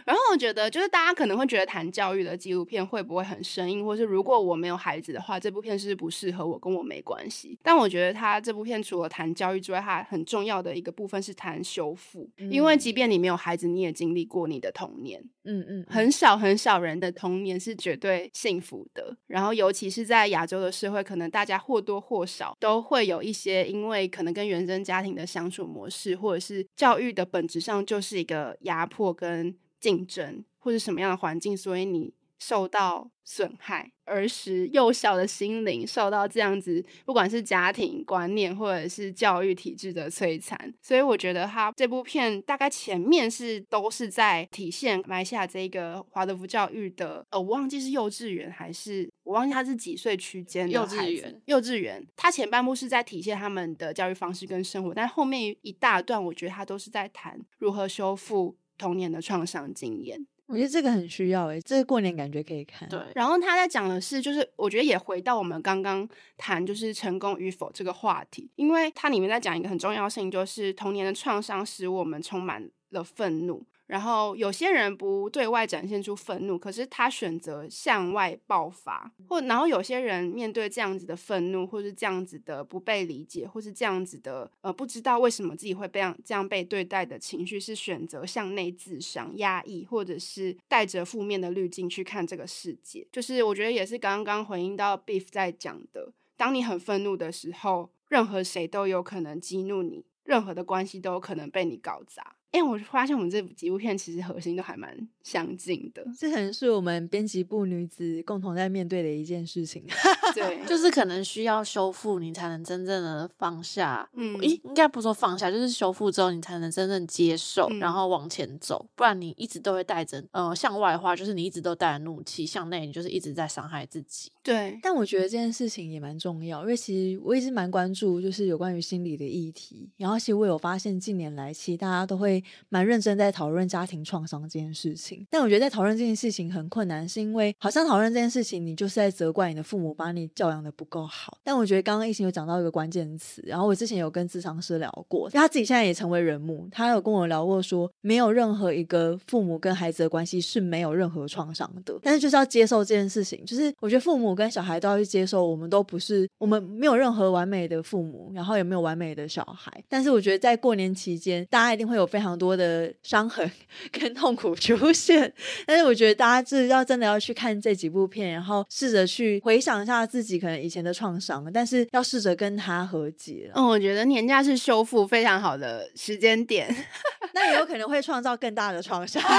[0.06, 7.58] 然后我觉得，就是大家可能会觉得谈教育的纪录片会不会很生硬，或是如果我没有孩子的话，这部片是不适合我，跟我没关系。
[7.62, 15.22] 但我觉得他这部片除了谈教育之外，它很重要的一个部分是谈修复，嗯、因为即便你没有孩子，你也经历过你的童年。
[15.44, 19.16] 嗯嗯，很少很少人的童年是绝对幸福的。
[19.26, 29.56] 然后尤其是在亚洲的社会，可能大家或多或少都会有一些，因为可能跟原生家庭的相处模式，或者是教育的本质上就是一个压迫跟。
[29.80, 58.56] 竞争或者什么样的环境，所以你受到损害，儿时幼小的心灵受到这样子，不管是家庭观念或者是教育体制的摧残，所以我觉得他这部片大概前面是都是在体现埋下这个华德福教育的，呃，我忘记是幼稚园还是我忘记他是几岁区间的幼稚园，幼稚园，他前半部是在体现他们的教育方式跟生活，但后面一大段我觉得他都是在谈如何修复。
[58.80, 62.88] 童年的创伤经验，我觉得这个很需要诶、欸，这个过年感觉可以看。
[62.88, 73.62] 对，然后他在讲的是，就是我觉得也回到我们刚刚谈就是成功与否这个话题，因为它里面在讲一个很重要性，就是童年的创伤使我们充满了愤怒。
[73.90, 93.04] 然后有些人不对外展现出愤怒，可是他选择向外爆发，或然后有些人面对这样子的愤怒，或是这样子的不被理解，或是这样子的呃不知道为什么自己会被这样被对待的情绪，是选择向内自伤、压抑，或者是带着负面的滤镜去看这个世界。
[93.10, 102.36] 就是我觉得也是刚刚回应到 Beef 在讲的，当你很愤怒的时候，任何谁都有可能激怒你，任何的关系都有可能被你搞砸。
[102.52, 109.84] 哎，我发现我们这几部片其实核心都还蛮相近的，这可能是我们编辑部女子共同在面对的一件事情。
[110.34, 114.08] 对，就 是可能需要修复，你才能真正的放下。
[114.14, 118.84] 嗯，咦，应该不说放下，就是修复之后，你才能真正接受，嗯、然后往前走。
[118.96, 124.30] 不然你一直都会带着，呃，向外的话，就是你一直都带着怒气；向内，你就是一直在伤害自己。
[124.42, 129.88] 对，但我觉得这件事情也蛮重要，因为其实我一直蛮关注，就是有关于心理的议题。
[129.96, 132.39] 然后，其实我有发现，近年来其实大家都会。
[132.68, 141.38] 蛮认真在讨论家庭创伤这件事情，但我觉得在讨论这件事情很困难，是因为好像讨论这件事情，你就是在责怪你的父母把你教养的不够好。
[141.42, 163.50] 但我觉得刚刚一心有讲到一个关键词，然后我之前有跟咨商师聊过，他自己现在也成为人母，他有跟我聊过说，没有任何一个父母跟孩子的关系是没有任何创伤的，但是就是要接受这件事情，就是我觉得父母跟小孩都要去接受，我们都不是，我们没有任何完美的父母，然后也没有完美的小孩，但是我觉得在过年期间，大家一定会有非常常多的伤痕
[163.90, 165.32] 跟痛苦出现。
[165.66, 173.50] 但是我觉得大家是要真的要去看这几部片，然后试着去回想一下自己可能以前的创伤，但是要试着跟他和解。
[173.54, 176.72] 嗯，我觉得年假是修复非常好的时间点，
[177.34, 179.20] 那也有可能会创造更大的创伤。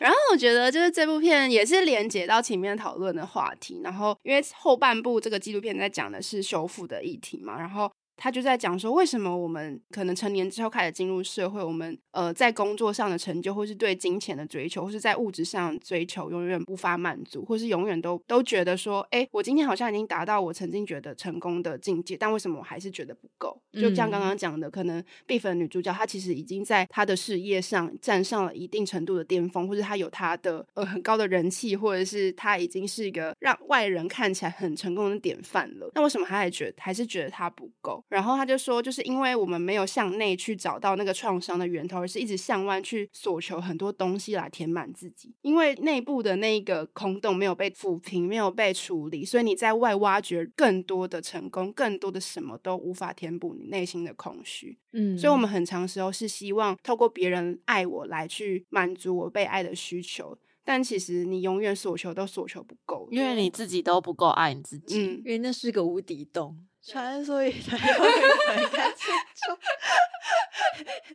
[0.00, 7.90] 然后我觉得就是这部片也是连接到前面讨论的话题，然后因为后半部这个纪录片在讲的是修复的议题嘛，然后。
[8.16, 23.60] 他就在讲说，为什么我们可能成年之后开始进入社会，我们呃在工作上的成就，或是对金钱的追求，或是在物质上的追求，永远无法满足，或是永远都都觉得说，哎，我今天好像已经达到我曾经觉得成功的境界，但为什么我还是觉得不够？
[23.72, 35.90] 就像刚刚讲的，可能 Beef 的女主角她其实已经在她的事业上站上了一定程度的巅峰，或是她有她的呃很高的人气，或者是她已经是一个让外人看起来很成功的典范了。
[35.94, 38.03] 那为什么她还觉得还是觉得她不够？
[38.08, 45.34] 然后他就说，就是因为我们没有向内去找到那个创伤的源头，而是一直向外去索求很多东西来填满自己。
[45.42, 54.78] 因为内部的那个空洞没有被抚平，没有被处理，所以你在外挖掘更多的成功，更多的什么都无法填补你内心的空虚。
[54.92, 66.56] 嗯，所以我们很长时候是希望透过别人爱我来去满足我被爱的需求，但其实你永远索求都索求不够，因为你自己都不够爱你自己，嗯，因为那是个无底洞。
[66.86, 69.58] 穿所以才 会很看清楚。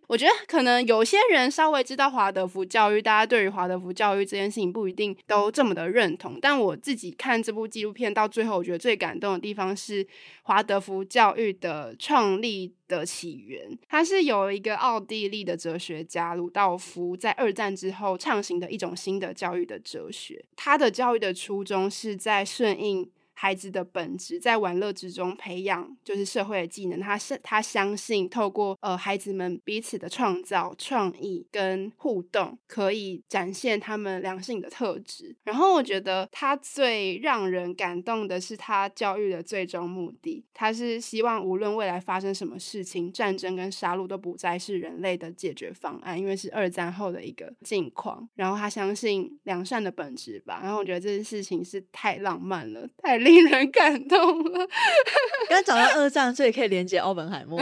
[0.07, 6.39] 我觉得可能有些人稍微知道华德福教育，大家对于华德福教育这件事情不一定都这么的认同。
[6.41, 10.05] 但我自己看这部纪录片到最后，我觉得最感动的地方是
[10.43, 13.77] 华德福教育的创立的起源。
[13.87, 20.43] 它是由一个奥地利的哲学家鲁道夫在二战之后畅行的一种新的教育的哲学。
[20.55, 23.11] 他的教育的初衷是在顺应。
[23.41, 26.99] 孩子的本质在玩乐之中培养，就是社会的技能。
[26.99, 35.33] 他是他相信，透过呃孩子们彼此的创造、创意跟互动，可以展现他们良性的特质。
[35.45, 40.43] 然后我觉得他最让人感动的是他教育的最终目的。
[40.53, 48.27] 他是希望无论未来发生什么事情，战争跟杀戮都不再是人类的解决方案，因为是二战后的一个境况。
[48.35, 50.59] 然后他相信良善的本质吧。
[50.61, 54.67] 然后我觉得这件事情是太浪漫了，太令人感动了。
[55.49, 57.59] 刚找到二战，所以可以连接奥本海默。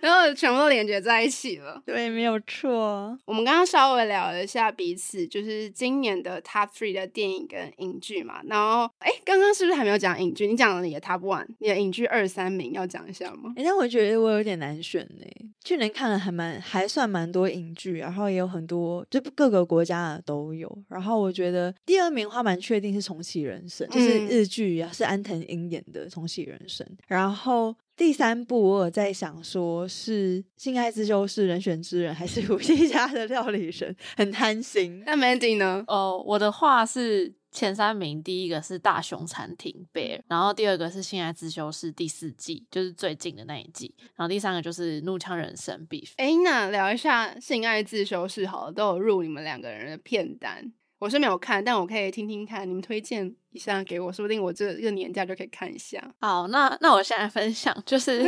[0.00, 3.16] 然后全部都连接在一起了，对，没有错。
[3.24, 8.40] 我们刚刚稍微聊了一下彼此，就是今年的 Top Three 的电影跟影剧嘛。
[8.44, 10.46] 然后，哎，刚刚是不是还没有讲影剧？
[10.46, 13.52] 你讲了你的 Top One，你的影剧二三名要讲一下吗？
[13.56, 15.50] 哎，但我觉得我有点难选呢。
[15.62, 20.70] 去年看了还蛮还算蛮多影剧，然后也有很多就各个国家的都有。
[20.88, 26.86] 然后我觉得第二名的话蛮确定是重启人生，就是日剧啊，是安藤樱演的重启人生。
[27.06, 27.76] 然后。
[28.00, 35.02] 第三部我有在想，说是性爱自修室人选之人，还是 五 G 家的料理人，很贪心。
[35.04, 35.84] 那 Mandy 呢？
[35.86, 46.12] 哦，我的话是前三名，第一个是大熊餐厅 Bear，然后第二个是性爱自修室第四季，就是最近的那一季，然后第三个就是怒呛人生 Beef。
[46.16, 50.72] 哎，那聊一下性爱自修室好了，都有入你们两个人的片单。
[51.00, 55.98] 我是没有看，但我可以听听看你们推荐一下给我，说不定我这这个年假就可以看一下。
[56.20, 58.20] 好，那那我现在分享，就是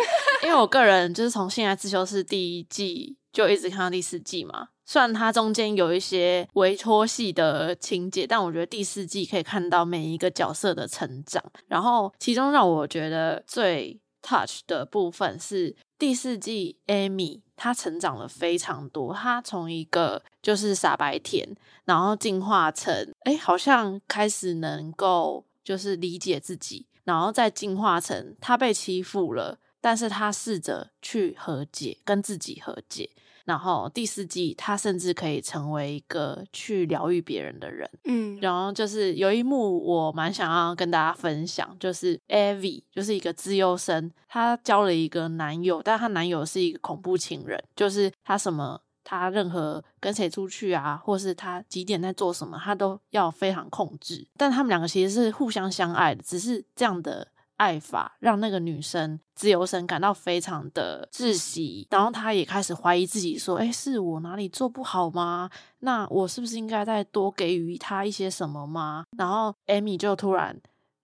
[0.42, 11.44] 因为我个人就是从《性爱自修室》第一季就一直看到第四季嘛，虽然它中间有一些微拖戏的情节，但我觉得第四季可以看到每一个角色的成长。
[11.68, 17.42] 然后其中让我觉得最 touch 的部分是第四季 Amy。
[17.54, 33.08] 他成长了非常多，她从一个就是傻白甜，然后进化成哎，好像开始能够就是理解自己，然后再进化成她被欺负了，但是她试着去和解，跟自己和解。
[33.44, 37.88] 然后第四季，他甚至可以成为一个去疗愈别人的人。
[38.04, 54.26] 嗯，然后就是有一幕我蛮想要跟大家分享，就是 Evie 就是一个资优生，她交了一个男友，但她男友是一个恐怖情人，就是他什么，他任何跟谁出去啊，或是他几点在做什么，他都要非常控制。
[54.36, 57.26] 但他们两个其实是互相相爱的，只是这样的。
[57.62, 65.48] 爱法让那个女生自由神感到非常的窒息，然后她也开始怀疑自己，说：“哎，是我哪里做不好吗？
[65.78, 70.56] 那我是不是应该再多给予她一些什么吗？”然后艾米就突然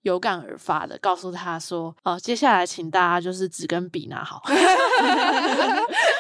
[0.03, 4.43] 有感而发的告诉她说：“哦，接下来请大家就是纸跟笔拿好，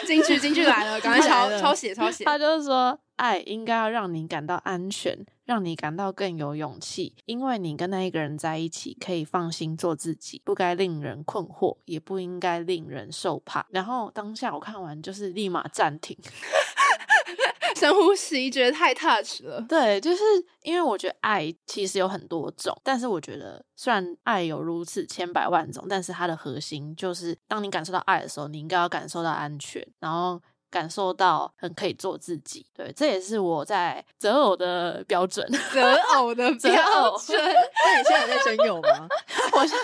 [0.06, 5.18] 金句金句来了，赶快抄抄写抄写。”他就是说，爱应该要让你感到安全。
[5.48, 13.66] 让你感到更有勇气，因为你跟那一个人在一起，可以放心做自己，不该令人困惑，也不应该令人受怕。
[13.70, 16.14] 然后当下我看完就是立马暂停。
[17.76, 19.62] 深呼吸，觉得太 touch 了。
[19.62, 20.22] 对，就是
[20.64, 32.66] 因为我觉得爱其实有很多种，但是我觉得虽然爱有如此千百万种，但是它的核心就是，当你感受到爱的时候，你应该要感受到安全，然后感受到很可以做自己。
[32.74, 37.38] 对，这也是我在择偶的标准， 择偶的标准。
[37.38, 39.08] 那你现在有在征友吗？
[39.52, 39.78] 我想。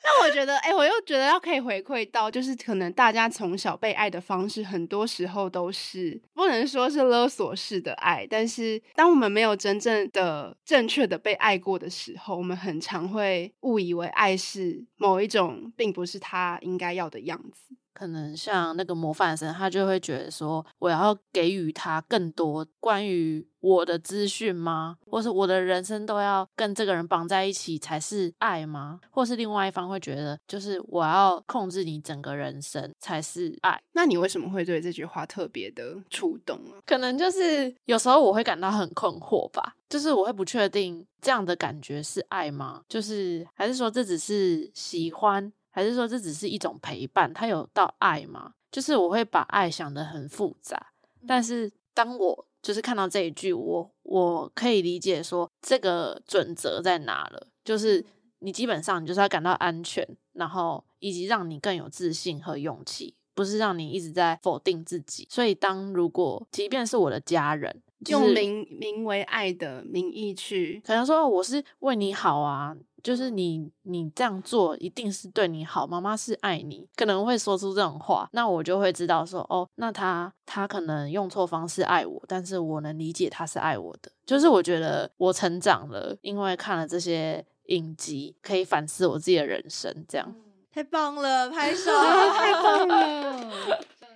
[0.00, 17.74] 那我觉得，哎、欸，我又觉得要可以回馈到，就是可能大家从小被爱的方式，很多时候都是不能说是勒索式的爱，但是当我们没有真正的正确的被爱过的时候，我们很常会误以为爱是某一种，并不是他应该要的样子。
[17.98, 24.96] 可能像那个模范生，他就会觉得说，我要给予他更多关于我的资讯吗？
[25.04, 29.00] 或是我的人生都要跟这个人绑在一起才是爱吗？
[29.10, 33.80] 或是另外一方会觉得，就是我要控制你整个人生才是爱？
[33.94, 36.78] 那你为什么会对这句话特别的触动啊？
[36.86, 42.82] 可能就是有时候我会感到很困惑吧，就是我会不确定这样的感觉是爱吗？
[42.88, 45.52] 就是还是说这只是喜欢？
[45.78, 47.32] 还是说这只是一种陪伴？
[47.32, 48.52] 它有到爱吗？
[48.72, 50.88] 就是我会把爱想得很复杂，
[51.24, 57.46] 但是当我就是看到这一句，我我可以理解说这个准则在哪了。
[57.64, 58.04] 就是
[58.40, 65.28] 你基本上你就是要感到安全，然后以及让你更有自信和勇气，不是让你一直在否定自己。
[65.30, 72.76] 所以当如果即便是我的家人，就是、用名名为爱的名义去，可能说我是为你好啊。
[73.00, 75.86] 就是你，你这样做一定是对你好。
[75.86, 84.10] 妈妈是爱你，可能会说出这种话，那我就会知道说，哦，那他他可能用错方式爱我，但是我能理解他是爱我的。
[84.26, 90.04] 就是我觉得我成长了，因为看了这些影集，可以反思我自己的人生。
[90.08, 90.34] 这样
[90.72, 91.92] 太棒了，拍手，
[92.36, 93.50] 太棒了。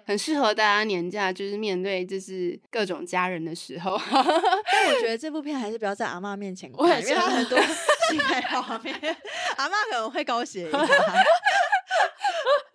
[0.04, 4.00] 很适合大家年假，就是面对就是各种家人的时候。
[4.10, 7.58] 但我觉得 这部片还是不要在阿嬷面前看，因为很多
[8.10, 8.94] 性爱画面，
[9.56, 10.86] 阿嬷可能会高血压。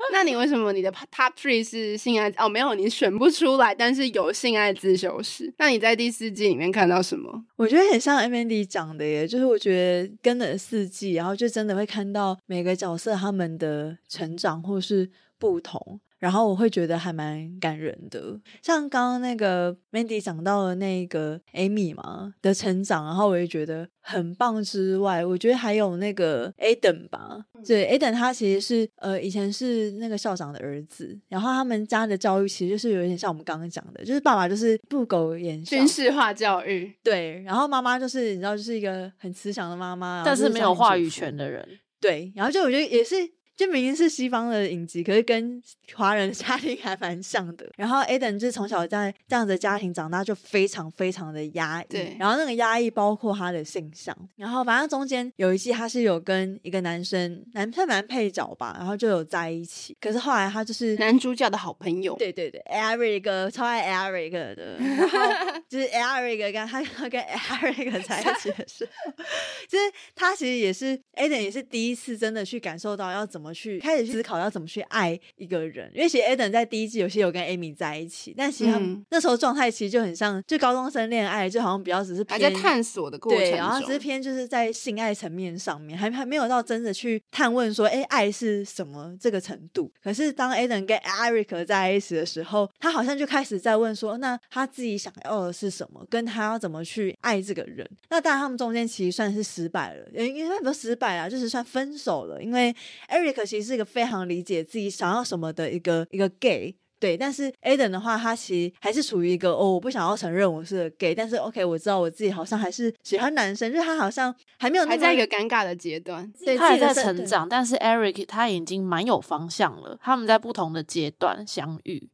[0.09, 2.33] 那你为什么你的 top three 是性爱？
[2.37, 5.53] 哦，没有，你选不出来，但是有性爱自修室。
[5.57, 7.43] 那你在第四季里面看到什么？
[7.57, 15.99] 我觉得很像 Mandy 讲的耶，就是我觉得跟了四季，然后就真的会看到每个角色他们的成长或是不同。
[16.19, 41.47] 然后我会觉得还蛮感人的，像刚刚那个 Mandy 讲到的那个 Amy 嘛的成长，然后我也觉得很棒之外，我觉得还有那个 Aden 吧，对，Aden 他其实是呃以前是那个校长的儿子，然后他们家的教育其实就是有点像我们刚刚讲的，就是爸爸就是不苟言笑，军事化教育，对，然后妈妈就是你知道就是一个很慈祥的妈妈，但是没有话语权的。
[41.47, 41.65] 人，
[42.01, 43.15] 对，然后就我觉得也是。
[43.57, 45.59] 就明明是西方的影集，可是跟
[45.95, 47.67] 华人家庭还蛮像的。
[47.75, 51.85] 然后 Aden 就是从小在这样的家庭长大，就非常非常的压抑。
[51.89, 52.15] 对。
[52.19, 54.15] 然后那个压抑包括他的性向。
[54.35, 59.97] 然后反正中间有一季他是有跟一个男生，男生蛮配角吧，然后就有在一起。
[59.99, 62.15] 可是后来他就是男主角的好朋友。
[62.17, 64.77] 对对对，Eric 超爱 Eric 的。
[64.77, 69.11] 然后就是 Eric 跟他他跟 Eric 在一起的时候，
[69.67, 73.46] 就是他其实也是 Aden 也是第一次真的去感受到要怎么。
[73.53, 89.91] 去开始思考要怎么去爱一个人，因为其实 Aden 在第一季有些有跟 Amy 在一起，但其实他们那时候状态其实就很像，就高中生恋爱，就好像比较只是还在探索的过程，对，然后只是偏就是在性爱层面上面，还还没有到真的去探问说，哎，爱是什么这个程度。
[90.03, 97.87] 可是当 Aden 跟 Eric 在一起的时候，他好像就开始在问说，那他自己想要的是什么，跟他要怎么去爱这个人。
[98.09, 102.75] 那当然他们中间其实算是失败了，因为不是失败了，就是算分手了，因为
[103.09, 103.36] Eric。
[103.45, 107.17] 其实是一个非常理解自己想要什么的一个一个 gay，对。
[107.17, 117.47] 但是 Aden 的话，他其实还是处于一个哦，我不想要承认我是 gay，但是 OK，我知道我自己好像还是喜欢男生，就是他好像还没有还在一个尴尬的阶段，对，他还在成长。
[117.47, 122.09] 但是 Eric 他已经蛮有方向了，他们在不同的阶段相遇，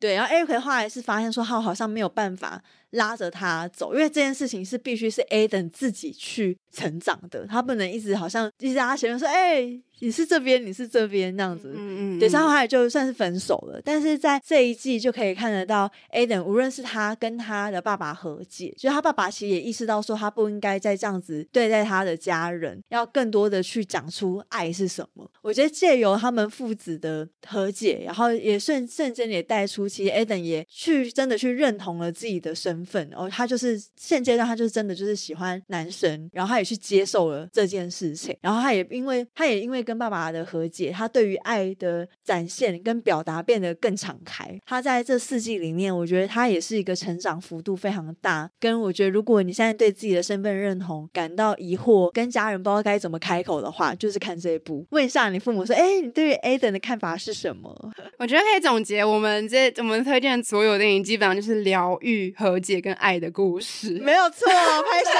[0.00, 0.14] 对。
[0.14, 2.62] 然后 Eric 的话还是发现说，他好像没有办法
[2.92, 9.82] 拉着他走，因为这件事情是必须是 Aden 自己去成长的，他不能一直好像一直在他前面说，哎、欸。
[10.00, 13.80] 你是这边，你是这边，那样子，嗯嗯，嗯，对，然后后来就算是分手了。
[13.84, 25.30] 但是在这一季就可以看得到，Aden 无论是他跟他的爸爸和解，就他爸爸其实也意识到说他不应该再这样子对待他的家人，要更多的去讲出爱是什么。
[25.40, 44.58] 我觉得借由他们父子的和解，然后也瞬瞬间也带出，其实 Aden 也去真的去认同了自己的身身份哦，他就是现阶段他就是真的就是喜欢男生，然后他也去接受了这件事情，然后他也因为他也因为跟爸爸的和解，他对于爱的展现跟表达变得更敞开。
[44.66, 48.50] 他在这四季里面，我觉得他也是一个成长幅度非常大。
[48.58, 57.72] 跟我觉得，如果你现在对自己的身份认同感到疑惑，跟家人不知道该怎么开口的话，就是看这一部，问一下你父母说：“哎，你对于 Aiden 的看法是什么？”
[58.18, 65.10] 我觉得可以总结我们这我们推荐所有电影，基本上就是疗愈、和解跟爱的故事，没有错，拍手。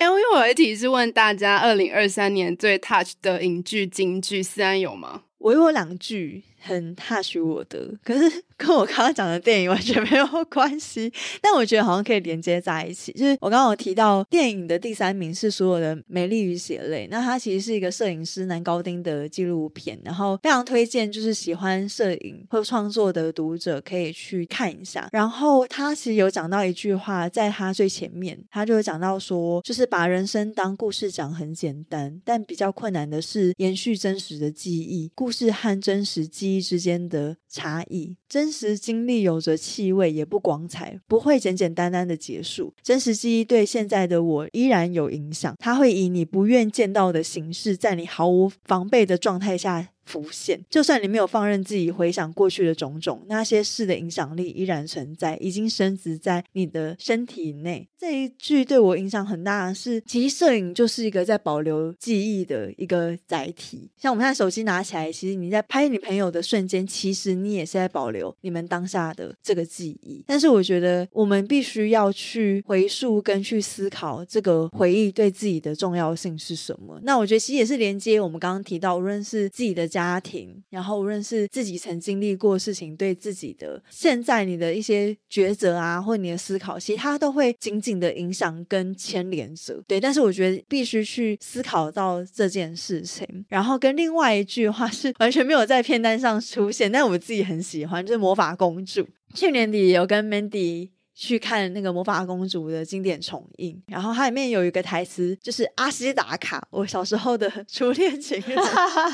[0.00, 5.22] 因为我有一题是问大家，二零二三年最 touch 的影剧金句，思安有吗？
[5.38, 11.12] 我有两句很 touch 我的，可是跟我刚刚讲的电影完全没有关系，
[11.42, 13.12] 但我觉得好像可以连接在一起。
[13.12, 25.08] 就是我刚刚有提到电影的第三名是所有的美丽与血泪，那它其实是一个摄影师男高丁的纪录片，然后非常推荐，就是喜欢摄影或创作的读者可以去看一下。
[25.12, 38.16] 然后他其实有讲到一句话，在他最前面，他就讲到说，就是把人生当故事讲很简单，但比较困难的是延续真实的记忆，故事和真实记忆之间的差异。
[38.28, 42.74] 真实经历有着气味，也不光彩，不会简简单单的结束。
[42.82, 57.88] 真实记忆对现在的我依然有影响，它会以你不愿见到的形式，在你毫无防备的状态下浮现，就算你没有放任自己回想过去的种种，那些事的影响力依然存在，已经深植在你的身体内。
[57.98, 63.88] 这一句对我影响很大的是，其实摄影就是一个在保留记忆的一个载体。
[63.96, 70.22] 像我们现在手机拿起来，其实你在拍你朋友的瞬间，其实你也是在保留你们当下的这个记忆。
[70.26, 77.00] 但是我觉得我们必须要去回溯跟去思考这个回忆对自己的重要性是什么。
[77.02, 79.88] 那我觉得其实也是连接我们刚刚提到，无论是自己的。
[79.94, 89.80] 家庭，然后无论是自己曾经历过事情，对自己的现在你的一些抉择啊，或你的思考，其实它都会紧紧的影响跟牵连着。
[89.86, 93.24] 对，但是我觉得必须去思考到这件事情。
[93.48, 99.02] 然后跟另外一句话是完全没有在片单上出现，但我自己很喜欢，就是《魔法公主》。
[99.32, 100.93] 去年底有跟 Mandy。
[101.14, 108.58] 去看那个魔法公主的经典重映，然后它里面有一个台词，就是阿西达卡，我小时候的 初恋情人，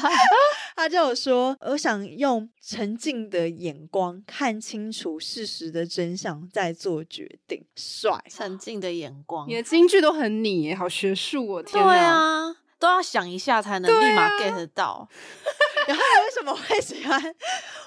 [0.75, 11.63] 他就有说：“我想用沉静的眼光看清楚事实的真相，再做决定。”帅，沉静的眼光，你的金句都很你耶，好学术哦！
[11.63, 15.09] 天对啊，都要想一下才能立马 get 到。
[15.87, 17.23] 然后为什么会喜欢？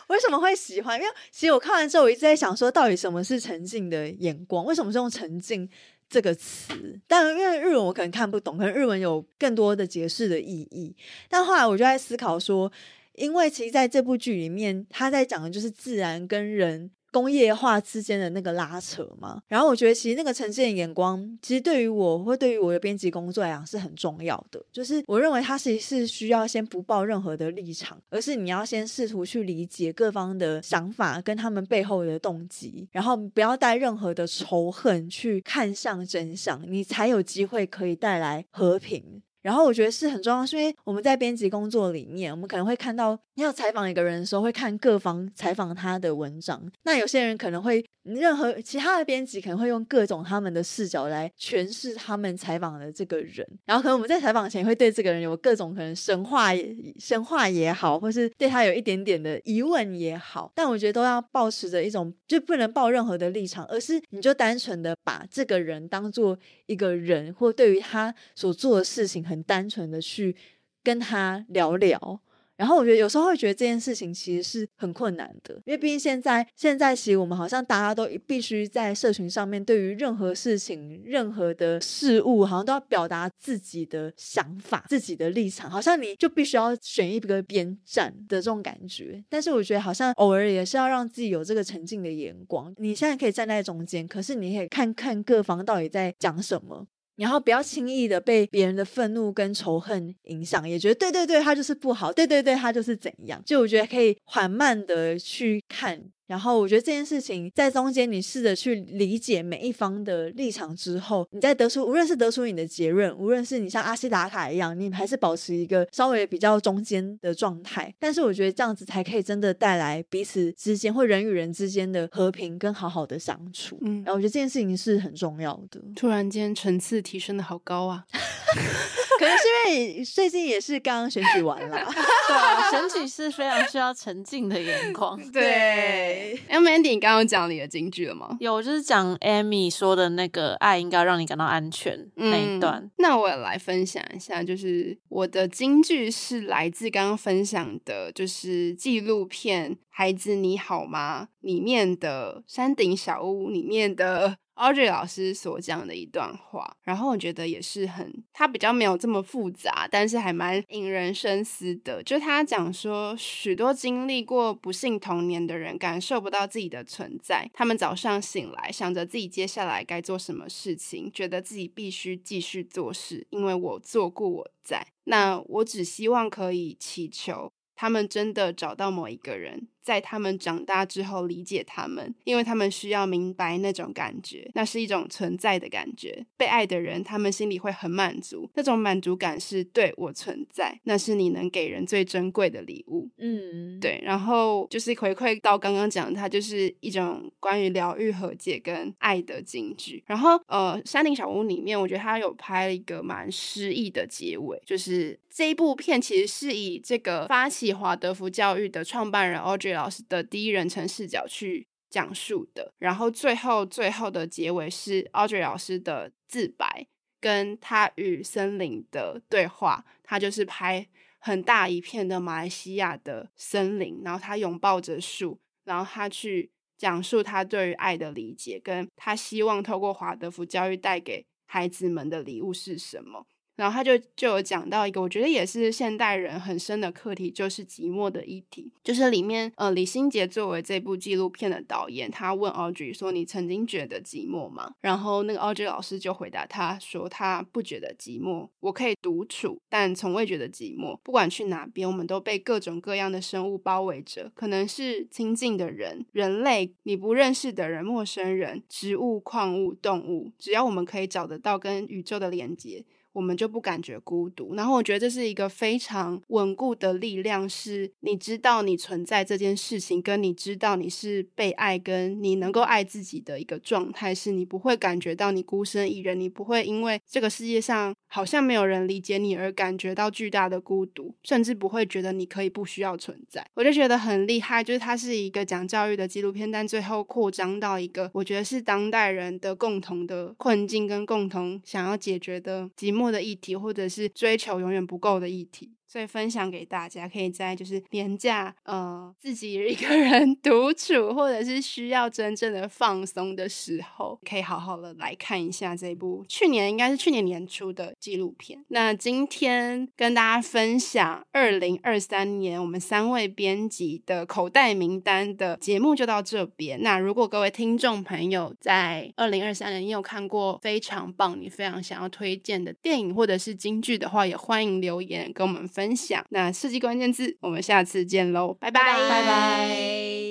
[0.08, 0.98] 为什么会喜欢？
[0.98, 4.64] 因为其实我看完之后，我一直在想说，到底什么是沉浸的眼光？
[4.64, 5.70] 为什么是用“沉浸”
[6.10, 7.00] 这个词？
[7.08, 10.96] 但因为日文我可能看不懂，可能日文有更多的解释的意义。
[11.28, 12.72] 但后来我就在思考说，
[13.14, 16.91] 因为其实在这部剧里面，他在讲的就是自然跟人。
[17.14, 24.59] 工业化之间的那个拉扯嘛，然后我觉得其实那个呈现眼光，其实对于我或对于我的编辑工作来讲是很重要的。
[24.72, 39.22] 就是我认为它其实是需要先不抱任何的立场，而是你要先试图去理解各方的想法跟他们背后的动机，然后不要带任何的仇恨去看向真相，你才有机会可以带来和平。
[39.44, 46.72] 然后我觉得是很重要，是因为我们在编辑工作里面，我们可能会看到你要采访一个人的时候，会看各方采访他的文章。
[46.84, 53.46] 那有些人可能会，任何其他的编辑可能会用各种他们的视角来诠释他们采访的这个人。
[53.66, 56.52] 然后可能我们在采访前会对这个人有各种可能神话、
[56.98, 60.50] 神话也好，或是对他有一点点的疑问也好。
[60.56, 66.38] 但我觉得都要保持着一种，就不能抱任何的立场，而是你就单纯的把这个人当做
[66.68, 69.33] 一个人，或对于他所做的事情很。
[69.34, 70.36] 很单纯的去
[70.84, 72.20] 跟他聊聊，
[72.56, 89.24] 然后我觉得有时候会觉得这件事情其实是很困难的，因为毕竟现在现在其实我们好像大家都必须在社群上面对于任何事情、任何的事物，好像都要表达自己的想法、自己的立场，好像你就必须要选一个边站的这种感觉。
[89.30, 92.72] 但是我觉得好像偶尔也是要让自己有这个沉静的眼光。
[92.78, 96.86] 你现在可以站在中间，可是你可以看看各方到底在讲什么。
[97.16, 103.41] 然后不要轻易的被别人的愤怒跟仇恨影响，也觉得对对对，他就是不好，对对对，他就是怎样。
[103.45, 106.03] 就我觉得可以缓慢的去看。
[106.34, 117.94] 然后我觉得这件事情在中间，你试着去理解每一方的立场之后，你再得出，无论是得出你的结论，无论是你像阿西达卡一样，你还是保持一个稍微比较中间的状态。
[118.00, 123.78] 但是我觉得这样子才可以真的带来彼此之间或人与人之间的和平跟好好的相处。
[123.82, 125.80] 嗯，然后我觉得这件事情是很重要的。
[125.96, 128.06] 突然间层次提升的好高啊！
[129.20, 131.78] 可能是因为最近也是刚刚选举完了，
[132.28, 135.20] 对啊，选举是非常需要沉静的眼光。
[135.32, 138.36] 对，那，Mandy，你刚刚讲你的金句了吗？
[138.39, 142.89] 有，就是讲 Amy 说的那个“爱应该让你感到安全”嗯、那一段。
[142.97, 154.38] 那我也来分享一下，就是我的金句是来自刚刚分享的，就是纪录片《孩子你好吗》里面的山顶小屋里面的。
[154.56, 162.04] Audrey 老师所讲的一段话，然后我觉得也是很，他比较没有这么复杂，但是还蛮引人深思的。
[162.04, 167.49] 就他讲说，许多经历过不幸童年的人，感受不到自己的存在。
[167.54, 174.86] 他们早上醒来，想着自己接下来该做什么事情，觉得自己必须继续做事，因为我做过我在。
[175.06, 179.68] 那我只希望可以祈求，他们真的找到某一个人。
[179.84, 186.26] 在他们长大之后，理解他们，因为他们需要明白那种感觉，那是一种存在的感觉。
[186.38, 193.10] 被爱的人，他们心里会很满足，那种满足感是对我存在，那是你能给人最珍贵的礼物。
[193.18, 194.00] 嗯，对。
[194.04, 200.04] 然后就是回馈到刚刚讲的，它就是一种关于疗愈、和解跟爱的金句。
[200.08, 216.88] 然后，呃，《山顶小屋》里面，我觉得他有拍了一个蛮诗意的结尾，就是这一部片其实是以这个发起华德福教育的创办人 Audrey 老师的第一人称视角去讲述的，然后最后最后的结尾是 Audrey 老师的自白，
[217.20, 219.86] 跟他与森林的对话。
[220.04, 220.88] 他就是拍
[221.20, 233.28] 很大一片的马来西亚的森林，然后他拥抱着树，然后他去讲述他对于爱的理解，跟他希望透过华德福教育带给孩子们的礼物是什么。
[233.56, 238.72] 然后他就就有讲到一个，我觉得也是现代人很深的课题，就是寂寞的议题。
[238.84, 250.97] 就是里面，呃，李心洁作为这部纪录片的导演，他问 Audrey 说：“你曾经觉得寂寞吗？”然后那个 Audrey 老师就回答他说：“他不觉得寂寞，我可以独处，但从未觉得寂寞。
[251.04, 262.84] 不管去哪边，我们都被各种各样的生物包围着，可能是亲近的人、人类、你不认识的人、陌生人、植物、矿物、动物，只要我们可以找得到跟宇宙的连接。”
[263.14, 283.45] 我们就不感觉孤独，然后我觉得这是一个非常稳固的力量，是你知道你存在这件事情，跟你知道你是被爱，跟你能够爱自己的一个状态，是你不会感觉到你孤身一人，你不会因为这个世界上好像没有人理解你而感觉到巨大的孤独，甚至不会觉得你可以不需要存在。
[283.53, 293.03] 我就觉得很厉害，就是它是一个讲教育的纪录片，但最后扩张到一个我觉得是当代人的共同的困境跟共同想要解决的寂寞。
[293.12, 295.74] 的议题，或者是追求永远不够的议题。
[295.94, 308.66] 所以分享给大家，可以在就是廉价，呃，自己一个人 独处，或者是需要真正的放松的时候，可以好好的来看一下这部去年应该是去年年初的纪录片。
[308.70, 316.82] 那今天跟大家分享二零二三年我们三位编辑的口袋名单的节目就到这边。
[316.82, 325.83] 那如果各位听众朋友在二零二三年你有看过非常棒、你非常想要推荐的电影或者是金剧的话，也欢迎留言跟我们分。
[325.84, 330.23] 分享，那设计关键字，我们下次见喽，拜拜，拜拜。